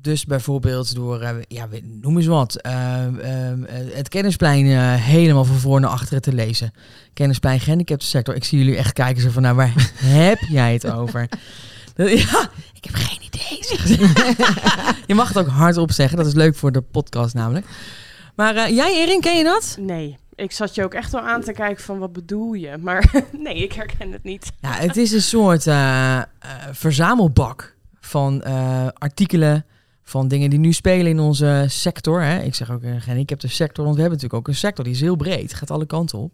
Dus 0.00 0.24
bijvoorbeeld 0.24 0.94
door, 0.94 1.20
eh, 1.20 1.30
ja, 1.48 1.66
noem 2.00 2.16
eens 2.16 2.26
wat, 2.26 2.54
eh, 2.60 3.04
eh, 3.06 3.52
eh, 3.52 3.58
het 3.94 4.08
kennisplein 4.08 4.66
eh, 4.66 4.94
helemaal 4.94 5.44
van 5.44 5.56
voor 5.56 5.80
naar 5.80 5.90
achteren 5.90 6.22
te 6.22 6.32
lezen. 6.32 6.72
Kennisplein 7.14 7.60
gehandicaptensector. 7.60 8.34
Ik 8.34 8.44
zie 8.44 8.58
jullie 8.58 8.76
echt 8.76 8.92
kijken 8.92 9.22
zo 9.22 9.30
van, 9.30 9.42
nou, 9.42 9.56
waar 9.56 9.72
heb 9.96 10.38
jij 10.48 10.72
het 10.72 10.90
over? 10.90 11.28
Dat- 11.94 12.10
Ja, 12.10 12.50
ik 12.74 12.84
heb 12.84 12.94
geen 12.94 13.18
idee. 13.22 13.58
je 15.06 15.14
mag 15.14 15.28
het 15.28 15.38
ook 15.38 15.46
hardop 15.48 15.90
zeggen, 15.92 16.16
dat 16.16 16.26
is 16.26 16.34
leuk 16.34 16.56
voor 16.56 16.72
de 16.72 16.80
podcast 16.82 17.34
namelijk. 17.34 17.66
Maar 18.34 18.56
eh, 18.56 18.68
jij, 18.76 18.94
Erin, 19.02 19.20
ken 19.20 19.36
je 19.38 19.44
dat? 19.44 19.76
Nee, 19.80 20.16
ik 20.34 20.52
zat 20.52 20.74
je 20.74 20.84
ook 20.84 20.94
echt 20.94 21.12
wel 21.12 21.20
aan 21.22 21.40
te 21.42 21.52
kijken 21.52 21.84
van 21.84 21.98
wat 21.98 22.12
bedoel 22.12 22.52
je? 22.52 22.76
Maar 22.80 23.12
nee, 23.44 23.54
ik 23.54 23.72
herken 23.72 24.12
het 24.12 24.22
niet. 24.24 24.52
Ja, 24.60 24.72
het 24.72 24.96
is 24.96 25.12
een 25.12 25.22
soort 25.22 25.66
verzamelbak 26.72 27.76
van 28.00 28.42
eh, 28.42 28.86
artikelen, 28.94 29.64
van 30.08 30.28
dingen 30.28 30.50
die 30.50 30.58
nu 30.58 30.72
spelen 30.72 31.06
in 31.06 31.20
onze 31.20 31.64
sector. 31.68 32.22
Hè. 32.22 32.42
Ik 32.42 32.54
zeg 32.54 32.70
ook 32.70 32.82
uh, 32.82 33.00
gehandicapte 33.00 33.48
sector, 33.48 33.84
want 33.84 33.96
we 33.96 34.02
hebben 34.02 34.18
natuurlijk 34.18 34.34
ook 34.34 34.48
een 34.48 34.60
sector 34.60 34.84
die 34.84 34.92
is 34.92 35.00
heel 35.00 35.16
breed, 35.16 35.54
gaat 35.54 35.70
alle 35.70 35.86
kanten 35.86 36.18
op. 36.18 36.32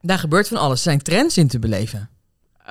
Daar 0.00 0.18
gebeurt 0.18 0.48
van 0.48 0.56
alles. 0.56 0.78
Er 0.78 0.82
zijn 0.82 1.02
trends 1.02 1.38
in 1.38 1.48
te 1.48 1.58
beleven. 1.58 2.10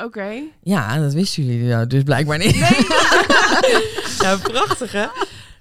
Oké. 0.04 0.32
Ja, 0.64 1.00
dat 1.00 1.14
wisten 1.14 1.46
jullie 1.46 1.88
dus 1.88 2.04
blijkbaar 2.04 2.38
niet. 2.38 2.56
ja, 4.22 4.38
prachtig 4.38 4.92
hè? 4.92 5.06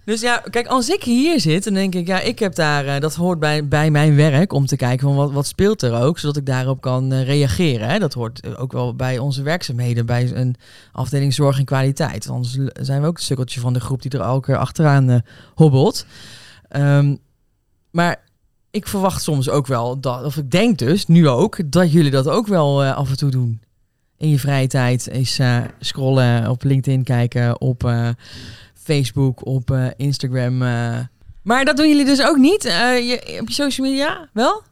Dus 0.08 0.20
ja, 0.20 0.42
kijk, 0.50 0.66
als 0.66 0.88
ik 0.88 1.02
hier 1.02 1.40
zit, 1.40 1.64
dan 1.64 1.74
denk 1.74 1.94
ik, 1.94 2.06
ja, 2.06 2.20
ik 2.20 2.38
heb 2.38 2.54
daar, 2.54 2.86
eh, 2.86 3.00
dat 3.00 3.14
hoort 3.14 3.38
bij, 3.38 3.68
bij 3.68 3.90
mijn 3.90 4.16
werk 4.16 4.52
om 4.52 4.66
te 4.66 4.76
kijken 4.76 5.06
van 5.06 5.16
wat, 5.16 5.32
wat 5.32 5.46
speelt 5.46 5.82
er 5.82 6.00
ook, 6.00 6.18
zodat 6.18 6.36
ik 6.36 6.46
daarop 6.46 6.80
kan 6.80 7.12
eh, 7.12 7.24
reageren. 7.24 7.88
Hè? 7.88 7.98
Dat 7.98 8.14
hoort 8.14 8.40
eh, 8.40 8.60
ook 8.60 8.72
wel 8.72 8.94
bij 8.94 9.18
onze 9.18 9.42
werkzaamheden, 9.42 10.06
bij 10.06 10.32
een 10.34 10.56
afdeling 10.92 11.34
zorg 11.34 11.58
en 11.58 11.64
kwaliteit. 11.64 12.28
Anders 12.28 12.58
zijn 12.72 13.00
we 13.00 13.06
ook 13.06 13.16
het 13.16 13.24
sukkeltje 13.24 13.60
van 13.60 13.72
de 13.72 13.80
groep 13.80 14.02
die 14.02 14.10
er 14.10 14.20
elke 14.20 14.46
keer 14.46 14.56
achteraan 14.56 15.22
hobbelt. 15.54 16.06
Ehm, 16.68 17.16
maar 17.90 18.24
ik 18.70 18.86
verwacht 18.86 19.22
soms 19.22 19.48
ook 19.48 19.66
wel, 19.66 20.00
dat, 20.00 20.24
of 20.24 20.36
ik 20.36 20.50
denk 20.50 20.78
dus 20.78 21.06
nu 21.06 21.28
ook, 21.28 21.72
dat 21.72 21.92
jullie 21.92 22.10
dat 22.10 22.28
ook 22.28 22.46
wel 22.46 22.84
af 22.84 23.10
en 23.10 23.16
toe 23.16 23.30
doen 23.30 23.60
in 24.16 24.28
je 24.28 24.38
vrije 24.38 24.66
tijd 24.66 25.08
is 25.08 25.40
scrollen, 25.80 26.50
op 26.50 26.62
LinkedIn 26.62 27.04
kijken, 27.04 27.60
op 27.60 27.90
Facebook, 28.92 29.46
op 29.46 29.70
eh, 29.70 29.86
Instagram. 29.96 30.62
eh. 30.62 30.98
Maar 31.42 31.64
dat 31.64 31.76
doen 31.76 31.88
jullie 31.88 32.04
dus 32.04 32.22
ook 32.22 32.36
niet? 32.36 32.64
Eh, 32.64 33.08
je, 33.08 33.38
op 33.40 33.48
je 33.48 33.54
social 33.54 33.86
media 33.88 34.28
wel? 34.32 34.62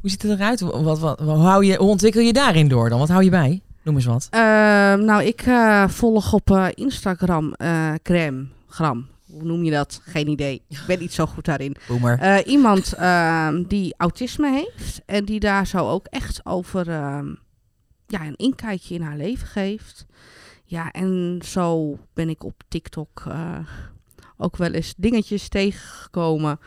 Hoe 0.00 0.10
ziet 0.10 0.22
het 0.22 0.30
eruit? 0.30 0.60
Wat, 0.60 0.82
wat, 0.82 0.98
wat, 0.98 1.18
hoe, 1.18 1.30
hou 1.30 1.64
je, 1.64 1.76
hoe 1.76 1.88
ontwikkel 1.88 2.20
je 2.20 2.32
daarin 2.32 2.68
door 2.68 2.88
dan? 2.88 2.98
Wat 2.98 3.08
hou 3.08 3.24
je 3.24 3.30
bij? 3.30 3.62
Noem 3.82 3.94
eens 3.94 4.04
wat. 4.04 4.26
Ehm, 4.30 5.04
nou, 5.04 5.22
ik 5.24 5.44
volg 5.86 6.32
op 6.32 6.72
Instagram 6.74 7.54
crème, 8.02 8.46
gram. 8.68 9.06
Hoe 9.26 9.42
noem 9.42 9.64
je 9.64 9.70
dat? 9.70 10.00
Geen 10.04 10.28
idee. 10.28 10.62
Ik 10.68 10.78
ben 10.86 10.98
niet 10.98 11.12
zo 11.12 11.26
goed 11.26 11.44
daarin. 11.44 11.76
Iemand 12.44 12.92
ehm, 12.92 13.62
die 13.68 13.94
autisme 13.96 14.50
heeft 14.50 15.00
en 15.06 15.24
die 15.24 15.40
daar 15.40 15.66
zo 15.66 15.88
ook 15.88 16.06
echt 16.06 16.40
over 16.44 16.88
ehm, 16.88 17.26
ja, 18.06 18.26
een 18.26 18.36
inkijkje 18.36 18.94
in 18.94 19.02
haar 19.02 19.16
leven 19.16 19.46
geeft. 19.46 20.06
Ja, 20.72 20.90
en 20.90 21.38
zo 21.44 21.98
ben 22.14 22.28
ik 22.28 22.44
op 22.44 22.62
TikTok 22.68 23.24
eh, 23.28 23.58
ook 24.36 24.56
wel 24.56 24.72
eens 24.72 24.94
dingetjes 24.96 25.48
tegengekomen 25.48 26.58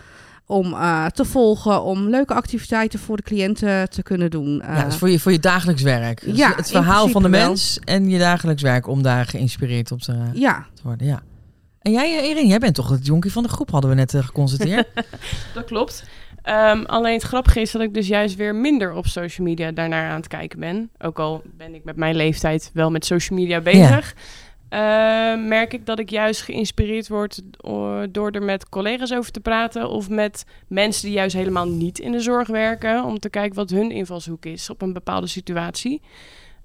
om 0.45 0.73
eh, 0.73 1.05
te 1.05 1.25
volgen, 1.25 1.83
om 1.83 2.09
leuke 2.09 2.33
activiteiten 2.33 2.99
voor 2.99 3.17
de 3.17 3.23
cliënten 3.23 3.89
te 3.89 4.03
kunnen 4.03 4.29
doen. 4.29 4.55
ja, 4.55 4.77
Eh, 4.77 4.85
dus 4.85 4.95
voor 4.95 5.09
je, 5.09 5.19
voor 5.19 5.31
je 5.31 5.39
dagelijks 5.39 5.81
werk. 5.81 6.21
Dus 6.21 6.37
ja, 6.37 6.53
het 6.55 6.69
verhaal 6.69 7.07
van 7.07 7.23
de 7.23 7.29
wel. 7.29 7.47
mens 7.47 7.79
en 7.83 8.09
je 8.09 8.19
dagelijks 8.19 8.61
werk 8.61 8.87
om 8.87 9.01
daar 9.01 9.25
geïnspireerd 9.25 9.91
op 9.91 10.01
te, 10.01 10.15
ja, 10.33 10.65
te 10.73 10.81
worden. 10.83 11.07
Ja. 11.07 11.23
En 11.81 11.91
jij, 11.91 12.29
Erin, 12.29 12.47
jij 12.47 12.59
bent 12.59 12.75
toch 12.75 12.89
het 12.89 13.05
jonkie 13.05 13.31
van 13.31 13.43
de 13.43 13.49
groep, 13.49 13.71
hadden 13.71 13.89
we 13.89 13.95
net 13.95 14.15
geconstateerd. 14.17 14.87
Dat 15.53 15.65
klopt. 15.65 16.03
Ehm, 16.45 16.84
alleen 16.84 17.13
het 17.13 17.23
grappige 17.23 17.62
is 17.62 17.71
dat 17.71 17.81
ik 17.81 17.93
dus 17.93 18.08
juist 18.08 18.36
weer 18.36 18.55
minder 18.55 18.93
op 18.93 19.05
social 19.05 19.47
media 19.47 19.71
daarnaar 19.71 20.10
aan 20.10 20.15
het 20.15 20.27
kijken 20.27 20.60
ben. 20.60 20.89
Ook 20.99 21.19
al 21.19 21.41
ben 21.58 21.75
ik 21.75 21.84
met 21.84 21.95
mijn 21.95 22.15
leeftijd 22.15 22.71
wel 22.73 22.91
met 22.91 23.05
social 23.05 23.39
media 23.39 23.62
bezig. 23.62 24.15
Ehm, 24.69 25.47
merk 25.47 25.73
ik 25.73 25.86
dat 25.86 25.99
ik 25.99 26.10
juist 26.10 26.41
geïnspireerd 26.41 27.08
word 27.08 27.41
door 28.10 28.31
er 28.31 28.43
met 28.43 28.69
collega's 28.69 29.13
over 29.13 29.31
te 29.31 29.39
praten. 29.39 29.89
Of 29.89 30.10
met 30.10 30.45
mensen 30.67 31.05
die 31.05 31.15
juist 31.15 31.36
helemaal 31.36 31.67
niet 31.67 31.99
in 31.99 32.12
de 32.12 32.19
zorg 32.19 32.47
werken. 32.47 33.03
Om 33.03 33.19
te 33.19 33.29
kijken 33.29 33.55
wat 33.55 33.69
hun 33.69 33.91
invalshoek 33.91 34.45
is 34.45 34.69
op 34.69 34.81
een 34.81 34.93
bepaalde 34.93 35.27
situatie. 35.27 36.01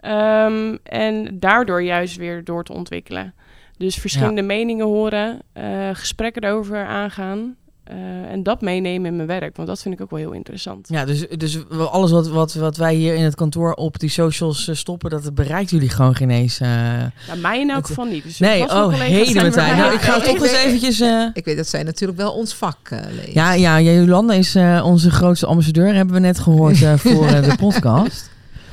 Ehm, 0.00 0.76
en 0.82 1.38
daardoor 1.38 1.82
juist 1.82 2.16
weer 2.16 2.44
door 2.44 2.64
te 2.64 2.72
ontwikkelen. 2.72 3.34
Dus 3.76 3.96
verschillende 3.96 4.42
meningen 4.42 4.86
horen, 4.86 5.40
eh, 5.52 5.90
gesprekken 5.92 6.44
erover 6.44 6.86
aangaan. 6.86 7.56
Eh, 7.90 8.30
en 8.32 8.42
dat 8.42 8.60
meenemen 8.60 9.10
in 9.10 9.16
mijn 9.16 9.28
werk. 9.28 9.56
Want 9.56 9.68
dat 9.68 9.82
vind 9.82 9.94
ik 9.94 10.00
ook 10.00 10.10
wel 10.10 10.18
heel 10.18 10.32
interessant. 10.32 10.88
Ja, 10.90 11.04
dus, 11.04 11.26
dus 11.36 11.58
alles 11.90 12.10
wat, 12.10 12.28
wat, 12.28 12.54
wat 12.54 12.76
wij 12.76 12.94
hier 12.94 13.14
in 13.14 13.24
het 13.24 13.34
kantoor 13.34 13.72
op 13.72 13.98
die 13.98 14.08
socials 14.10 14.68
eh, 14.68 14.74
stoppen, 14.74 15.10
dat 15.10 15.34
bereikt 15.34 15.70
jullie 15.70 15.88
gewoon 15.88 16.14
geen 16.14 16.30
eens. 16.30 16.60
eh. 16.60 16.68
Ja, 16.68 17.34
mij 17.40 17.60
in 17.60 17.70
elk 17.70 17.86
geval 17.86 18.04
niet. 18.04 18.22
Dus 18.22 18.38
Nee, 18.38 18.62
oh, 18.62 18.94
heden 19.00 19.42
met 19.42 19.54
Nou, 19.54 19.94
ik 19.94 20.00
ga 20.00 20.20
toch 20.20 20.26
eens 20.34 20.40
weet- 20.40 20.64
eventjes... 20.64 21.00
eh, 21.00 21.26
Ik 21.32 21.44
weet 21.44 21.56
dat 21.56 21.66
zij 21.66 21.82
natuurlijk 21.82 22.18
wel 22.18 22.32
ons 22.32 22.54
vak 22.54 22.78
eh 22.90 22.98
lezen. 23.16 23.32
Ja, 23.32 23.52
ja, 23.52 23.80
Jolanda 23.80 24.34
is 24.34 24.54
eh, 24.54 24.82
onze 24.84 25.10
grootste 25.10 25.46
ambassadeur, 25.46 25.94
hebben 25.94 26.14
we 26.14 26.20
net 26.20 26.38
gehoord 26.38 26.82
eh, 26.82 26.92
voor 27.06 27.26
de 27.26 27.54
podcast. 27.58 28.30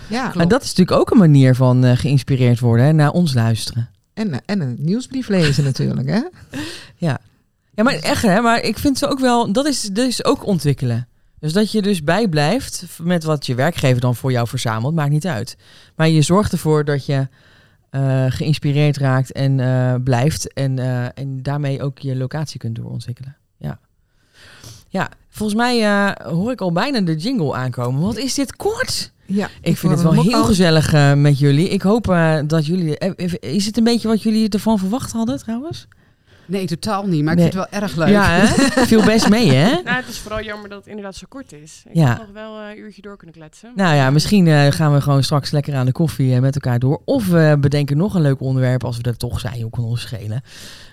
ja. 0.07 0.33
En 0.35 0.47
dat 0.47 0.61
is 0.63 0.67
natuurlijk 0.73 0.99
ook 0.99 1.11
een 1.11 1.17
manier 1.17 1.55
van 1.55 1.83
eh, 1.85 1.97
geïnspireerd 1.97 2.59
worden, 2.59 2.85
hè, 2.85 2.91
naar 2.93 3.11
ons 3.11 3.33
luisteren. 3.33 3.89
En, 4.13 4.31
en 4.45 4.61
een 4.61 4.75
nieuwsbrief 4.79 5.27
lezen 5.27 5.63
natuurlijk, 5.63 6.09
hè? 6.09 6.19
Ja, 6.95 7.19
maar 7.83 7.93
echt 7.93 8.21
hè, 8.21 8.41
maar 8.41 8.61
ik 8.61 8.77
vind 8.77 8.97
ze 8.97 9.07
ook 9.07 9.19
wel, 9.19 9.51
dat 9.51 9.65
is 9.65 9.81
dus 9.81 10.23
ook 10.23 10.45
ontwikkelen. 10.45 11.07
Dus 11.39 11.53
dat 11.53 11.71
je 11.71 11.81
dus 11.81 12.03
bijblijft 12.03 12.85
met 13.01 13.23
wat 13.23 13.45
je 13.45 13.55
werkgever 13.55 14.01
dan 14.01 14.15
voor 14.15 14.31
jou 14.31 14.47
verzamelt, 14.47 14.95
maakt 14.95 15.11
niet 15.11 15.27
uit. 15.27 15.57
Maar 15.95 16.09
je 16.09 16.21
zorgt 16.21 16.51
ervoor 16.51 16.85
dat 16.85 17.05
je 17.05 17.27
eh, 17.89 18.25
geïnspireerd 18.27 18.97
raakt 18.97 19.31
en 19.31 19.59
eh, 19.59 19.93
blijft 20.03 20.53
en, 20.53 20.79
eh, 20.79 21.03
en 21.03 21.41
daarmee 21.41 21.83
ook 21.83 21.99
je 21.99 22.15
locatie 22.15 22.59
kunt 22.59 22.75
doorontwikkelen. 22.75 23.35
Ja, 23.57 23.79
ja 24.87 25.09
volgens 25.29 25.59
mij 25.59 26.13
hoor 26.23 26.51
ik 26.51 26.61
al 26.61 26.71
bijna 26.71 27.01
de 27.01 27.15
jingle 27.15 27.55
aankomen. 27.55 28.01
Wat 28.01 28.17
is 28.17 28.33
dit 28.33 28.55
kort? 28.55 29.11
Ja, 29.25 29.49
Ik 29.61 29.77
vind 29.77 29.93
het 29.93 30.01
wel 30.01 30.23
heel 30.23 30.43
gezellig 30.43 31.15
met 31.15 31.39
jullie. 31.39 31.69
Ik 31.69 31.81
hoop 31.81 32.05
dat 32.47 32.65
jullie... 32.65 32.97
Is 33.39 33.65
het 33.65 33.77
een 33.77 33.83
beetje 33.83 34.07
wat 34.07 34.21
jullie 34.21 34.49
ervan 34.49 34.79
verwacht 34.79 35.11
hadden 35.11 35.37
trouwens? 35.37 35.87
Nee, 36.47 36.65
totaal 36.65 37.05
niet. 37.07 37.23
Maar 37.23 37.33
ik 37.33 37.39
Nee. 37.39 37.51
vind 37.51 37.61
het 37.63 37.71
wel 37.71 37.81
erg 37.81 37.95
leuk. 37.95 38.07
Ja, 38.09 38.23
hè? 38.29 38.45
Viel 38.85 39.03
best 39.03 39.29
mee, 39.29 39.51
hè? 39.51 39.69
Nou, 39.83 39.95
het 39.95 40.07
is 40.07 40.19
vooral 40.19 40.41
jammer 40.43 40.69
dat 40.69 40.77
het 40.77 40.87
inderdaad 40.87 41.15
zo 41.15 41.25
kort 41.29 41.53
is. 41.53 41.83
Ik 41.89 41.95
Ja. 41.95 42.07
had 42.07 42.17
nog 42.17 42.27
wel 42.33 42.59
eh, 42.59 42.69
een 42.69 42.77
uurtje 42.79 43.01
door 43.01 43.17
kunnen 43.17 43.35
kletsen. 43.35 43.71
Nou 43.75 43.95
ja, 43.95 44.09
misschien 44.09 44.47
eh, 44.47 44.67
gaan 44.71 44.93
we 44.93 45.01
gewoon 45.01 45.23
straks 45.23 45.51
lekker 45.51 45.75
aan 45.75 45.85
de 45.85 45.91
koffie 45.91 46.33
eh, 46.35 46.39
met 46.41 46.55
elkaar 46.55 46.79
door. 46.79 47.01
Of 47.05 47.27
we 47.27 47.57
bedenken 47.59 47.97
nog 47.97 48.13
een 48.15 48.21
leuk 48.21 48.41
onderwerp 48.41 48.83
als 48.83 48.97
we 48.97 49.03
er 49.03 49.17
toch 49.17 49.39
zijn. 49.39 49.61
Hoe 49.61 49.69
kan 49.71 49.83
ons 49.83 50.01
schelen? 50.01 50.41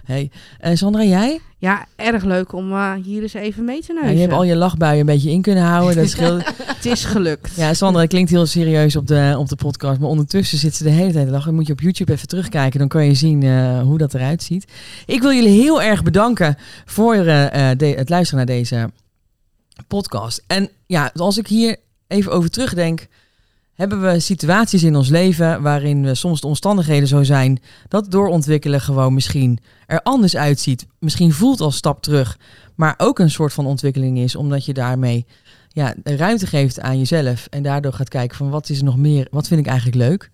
Hey. 0.05 0.31
eh, 0.59 0.75
Sandra, 0.75 1.03
jij? 1.05 1.41
ja, 1.59 1.87
erg 1.97 2.25
leuk 2.25 2.53
om 2.53 2.73
eh, 2.73 2.93
hier 3.05 3.23
eens 3.23 3.35
even 3.35 3.65
mee 3.65 3.81
te 3.81 3.93
Ja, 3.93 3.99
neuzen. 4.01 4.15
je 4.15 4.21
hebt 4.21 4.33
al 4.33 4.45
je 4.45 4.57
lachbuien 4.57 5.01
een 5.01 5.07
beetje 5.07 5.31
in 5.31 5.43
kunnen 5.43 5.65
houden. 5.65 5.97
Dat 5.97 6.09
scheelt. 6.09 6.45
Het 6.77 6.85
is 6.87 7.05
gelukt. 7.05 7.55
Ja, 7.57 7.75
Sandra 7.75 8.07
klinkt 8.07 8.31
heel 8.31 8.47
serieus 8.47 8.97
op 8.97 9.07
de, 9.07 9.35
op 9.39 9.49
de 9.49 9.57
podcast. 9.57 10.01
Maar 10.01 10.09
ondertussen 10.09 10.59
zit 10.59 10.75
ze 10.75 10.83
de 10.85 10.91
hele 10.91 11.13
tijd 11.13 11.25
te 11.27 11.31
lachen. 11.33 11.47
Dan 11.47 11.55
moet 11.55 11.67
je 11.67 11.73
op 11.73 11.81
YouTube 11.81 12.13
even 12.13 12.29
terugkijken. 12.29 12.79
Dan 12.79 12.89
kan 12.89 13.05
je 13.05 13.15
zien 13.15 13.43
eh, 13.43 13.81
hoe 13.83 13.99
dat 13.99 14.15
eruit 14.15 14.43
ziet. 14.43 14.73
Ik 15.07 15.21
wil 15.23 15.33
jullie 15.33 15.61
heel 15.63 15.83
erg 15.83 16.03
bedanken 16.03 16.57
voor 16.85 17.15
de- 17.15 17.95
het 17.97 18.09
luisteren 18.09 18.47
naar 18.47 18.57
deze 18.57 18.91
podcast. 19.89 20.43
En 20.47 20.69
ja, 20.87 21.11
als 21.15 21.39
ik 21.39 21.47
hier 21.47 21.77
even 22.09 22.33
over 22.33 22.51
terugdenk. 22.51 23.07
Hebben 23.75 24.03
we 24.03 24.21
situaties 24.21 24.83
in 24.83 24.97
ons 24.97 25.09
leven 25.09 25.63
waarin 25.63 26.03
we 26.03 26.15
soms 26.15 26.41
de 26.41 26.47
omstandigheden 26.47 27.09
zo 27.09 27.23
zijn 27.23 27.61
dat 27.89 28.11
doorontwikkelen 28.11 28.81
gewoon 28.81 29.15
misschien 29.15 29.59
er 29.87 30.03
anders 30.03 30.37
uitziet. 30.37 30.87
Misschien 30.99 31.33
voelt 31.33 31.61
als 31.61 31.77
stap 31.77 32.03
terug, 32.03 32.39
maar 32.75 32.95
ook 32.97 33.19
een 33.19 33.31
soort 33.31 33.53
van 33.53 33.67
ontwikkeling 33.67 34.19
is, 34.19 34.37
omdat 34.37 34.65
je 34.65 34.73
daarmee 34.73 35.27
ja, 35.69 35.95
ruimte 36.03 36.47
geeft 36.47 36.81
aan 36.81 36.99
jezelf 36.99 37.47
en 37.51 37.63
daardoor 37.63 37.93
gaat 37.93 38.09
kijken 38.09 38.37
van 38.37 38.51
wat 38.51 38.69
is 38.69 38.79
er 38.79 38.85
nog 38.85 38.97
meer, 38.97 39.27
wat 39.31 39.49
vind 39.49 39.61
ik 39.61 39.67
eigenlijk 39.67 39.97
leuk. 39.97 40.31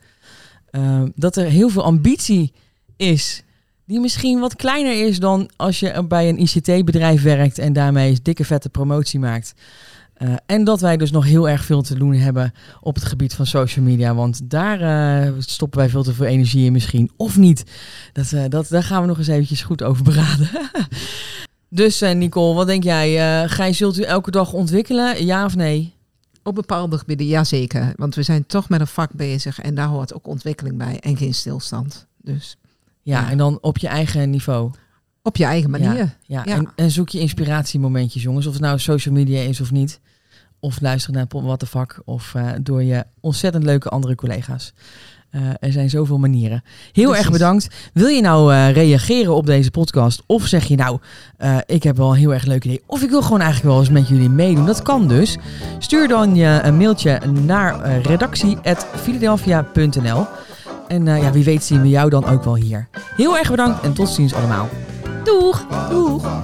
Ehm, 0.70 1.08
dat 1.14 1.36
er 1.36 1.46
heel 1.46 1.68
veel 1.68 1.84
ambitie 1.84 2.52
is 2.96 3.42
die 3.90 4.00
misschien 4.00 4.40
wat 4.40 4.56
kleiner 4.56 5.06
is 5.06 5.18
dan 5.18 5.50
als 5.56 5.80
je 5.80 6.04
bij 6.08 6.28
een 6.28 6.40
ICT-bedrijf 6.40 7.22
werkt 7.22 7.58
en 7.58 7.72
daarmee 7.72 8.18
dikke 8.22 8.44
vette 8.44 8.68
promotie 8.68 9.20
maakt. 9.20 9.54
Uh, 10.22 10.34
en 10.46 10.64
dat 10.64 10.80
wij 10.80 10.96
dus 10.96 11.10
nog 11.10 11.24
heel 11.24 11.48
erg 11.48 11.64
veel 11.64 11.82
te 11.82 11.94
doen 11.94 12.14
hebben 12.14 12.52
op 12.80 12.94
het 12.94 13.04
gebied 13.04 13.34
van 13.34 13.46
social 13.46 13.84
media. 13.84 14.14
Want 14.14 14.50
daar 14.50 14.80
uh, 15.26 15.32
stoppen 15.38 15.78
wij 15.78 15.88
veel 15.88 16.02
te 16.02 16.14
veel 16.14 16.26
energie 16.26 16.64
in 16.64 16.72
misschien. 16.72 17.10
Of 17.16 17.36
niet. 17.36 17.64
Dat, 18.12 18.32
uh, 18.32 18.44
dat, 18.48 18.68
daar 18.68 18.82
gaan 18.82 19.00
we 19.00 19.08
nog 19.08 19.18
eens 19.18 19.26
eventjes 19.26 19.62
goed 19.62 19.82
over 19.82 20.04
beraden. 20.04 20.48
dus 21.68 22.00
Nicole, 22.00 22.54
wat 22.54 22.66
denk 22.66 22.82
jij? 22.84 23.48
Gij 23.48 23.72
zult 23.72 23.98
u 23.98 24.02
elke 24.02 24.30
dag 24.30 24.52
ontwikkelen? 24.52 25.24
Ja 25.24 25.44
of 25.44 25.56
nee? 25.56 25.94
Op 26.42 26.54
bepaalde 26.54 26.98
gebieden, 26.98 27.26
jazeker. 27.26 27.92
Want 27.96 28.14
we 28.14 28.22
zijn 28.22 28.46
toch 28.46 28.68
met 28.68 28.80
een 28.80 28.86
vak 28.86 29.12
bezig. 29.12 29.60
En 29.60 29.74
daar 29.74 29.88
hoort 29.88 30.14
ook 30.14 30.26
ontwikkeling 30.26 30.78
bij. 30.78 30.98
En 31.00 31.16
geen 31.16 31.34
stilstand. 31.34 32.06
Dus, 32.22 32.56
ja, 33.02 33.20
ja. 33.20 33.30
en 33.30 33.38
dan 33.38 33.58
op 33.60 33.78
je 33.78 33.88
eigen 33.88 34.30
niveau. 34.30 34.70
Op 35.22 35.36
je 35.36 35.44
eigen 35.44 35.70
manier. 35.70 35.96
Ja, 35.96 36.44
ja. 36.44 36.46
En, 36.46 36.68
en, 36.76 36.90
zoek 36.90 37.08
je 37.08 37.20
inspiratiemomentjes, 37.20 38.22
jongens. 38.22 38.46
Of 38.46 38.52
het 38.52 38.62
nou 38.62 38.78
social 38.78 39.14
media 39.14 39.40
is 39.40 39.60
of 39.60 39.70
niet. 39.70 40.00
Of 40.60 40.80
luisteren 40.80 41.16
naar 41.16 41.26
What 41.42 41.58
the 41.58 41.66
Fuck. 41.66 42.00
Of 42.04 42.34
uh, 42.36 42.50
door 42.62 42.82
je 42.82 43.04
ontzettend 43.20 43.64
leuke 43.64 43.88
andere 43.88 44.14
collega's. 44.14 44.72
Uh, 45.30 45.40
er 45.60 45.72
zijn 45.72 45.90
zoveel 45.90 46.18
manieren. 46.18 46.62
Heel 46.92 47.04
Precies. 47.04 47.24
erg 47.24 47.32
bedankt. 47.32 47.68
Wil 47.92 48.06
je 48.06 48.20
nou 48.20 48.52
uh, 48.52 48.72
reageren 48.72 49.34
op 49.34 49.46
deze 49.46 49.70
podcast? 49.70 50.22
Of 50.26 50.46
zeg 50.46 50.64
je 50.64 50.76
nou, 50.76 50.98
ik 51.66 51.82
heb 51.82 51.96
wel 51.96 52.10
een 52.10 52.16
heel 52.16 52.32
erg 52.32 52.44
leuk 52.44 52.64
idee. 52.64 52.82
Of 52.86 53.02
ik 53.02 53.10
wil 53.10 53.22
gewoon 53.22 53.40
eigenlijk 53.40 53.72
wel 53.72 53.80
eens 53.80 53.90
met 53.90 54.08
jullie 54.08 54.28
meedoen. 54.28 54.66
Dat 54.66 54.82
kan 54.82 55.08
dus. 55.08 55.38
Stuur 55.78 56.08
dan 56.08 56.34
je 56.34 56.60
een 56.62 56.76
mailtje 56.76 57.20
naar 57.44 58.00
redactie.philadelphia.nl 58.00 60.26
En 60.88 61.04
ja, 61.04 61.32
wie 61.32 61.44
weet 61.44 61.64
zien 61.64 61.82
we 61.82 61.88
jou 61.88 62.10
dan 62.10 62.24
ook 62.24 62.44
wel 62.44 62.56
hier. 62.56 62.88
Heel 63.16 63.38
erg 63.38 63.50
bedankt 63.50 63.82
en 63.82 63.92
tot 63.92 64.08
ziens 64.08 64.34
allemaal. 64.34 64.68
Doeg! 65.24 65.66
Doeg! 65.90 66.40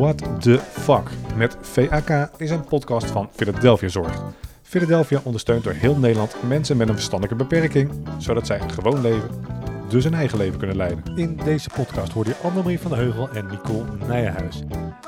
What 0.00 0.42
the 0.42 0.58
Fuck 0.58 1.10
met 1.36 1.56
VAK 1.60 2.30
is 2.36 2.50
een 2.50 2.64
podcast 2.64 3.06
van 3.06 3.28
Philadelphia 3.32 3.88
Zorg. 3.88 4.22
Philadelphia 4.62 5.20
ondersteunt 5.24 5.64
door 5.64 5.72
heel 5.72 5.96
Nederland 5.96 6.34
mensen 6.48 6.76
met 6.76 6.88
een 6.88 6.94
verstandelijke 6.94 7.44
beperking, 7.44 7.90
zodat 8.18 8.46
zij 8.46 8.60
een 8.60 8.70
gewoon 8.70 9.00
leven, 9.00 9.30
dus 9.88 10.04
een 10.04 10.14
eigen 10.14 10.38
leven 10.38 10.58
kunnen 10.58 10.76
leiden. 10.76 11.02
In 11.16 11.40
deze 11.44 11.70
podcast 11.74 12.12
hoorde 12.12 12.30
je 12.30 12.48
Annemarie 12.48 12.80
van 12.80 12.90
de 12.90 12.96
Heugel 12.96 13.28
en 13.30 13.46
Nicole 13.46 13.84
Nijenhuis. 14.08 14.62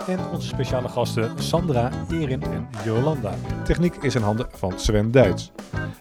En 0.07 0.19
onze 0.33 0.47
speciale 0.47 0.88
gasten 0.88 1.43
Sandra, 1.43 1.91
Erin 2.11 2.43
en 2.43 2.69
Jolanda. 2.85 3.35
Techniek 3.65 3.97
is 3.97 4.15
in 4.15 4.23
handen 4.23 4.47
van 4.51 4.79
Sven 4.79 5.11
Duits. 5.11 5.53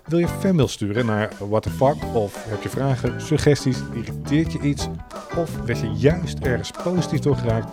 Wil 0.05 0.19
je 0.19 0.27
fanmail 0.27 0.67
sturen 0.67 1.05
naar 1.05 1.31
What 1.49 1.67
of 2.13 2.45
heb 2.49 2.61
je 2.61 2.69
vragen, 2.69 3.21
suggesties, 3.21 3.77
irriteert 3.93 4.51
je 4.51 4.59
iets 4.59 4.87
of 5.37 5.65
werd 5.65 5.79
je 5.79 5.91
juist 5.91 6.39
ergens 6.39 6.71
positief 6.83 7.19
door 7.19 7.35
geraakt? 7.35 7.71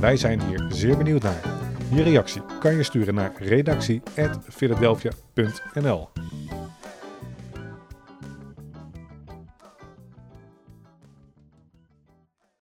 Wij 0.00 0.16
zijn 0.16 0.42
hier 0.42 0.66
zeer 0.68 0.96
benieuwd 0.96 1.22
naar. 1.22 1.42
Je 1.90 2.02
reactie 2.02 2.42
kan 2.60 2.76
je 2.76 2.82
sturen 2.82 3.14
naar 3.14 3.32
redactie.philadelphia.nl 3.38 6.08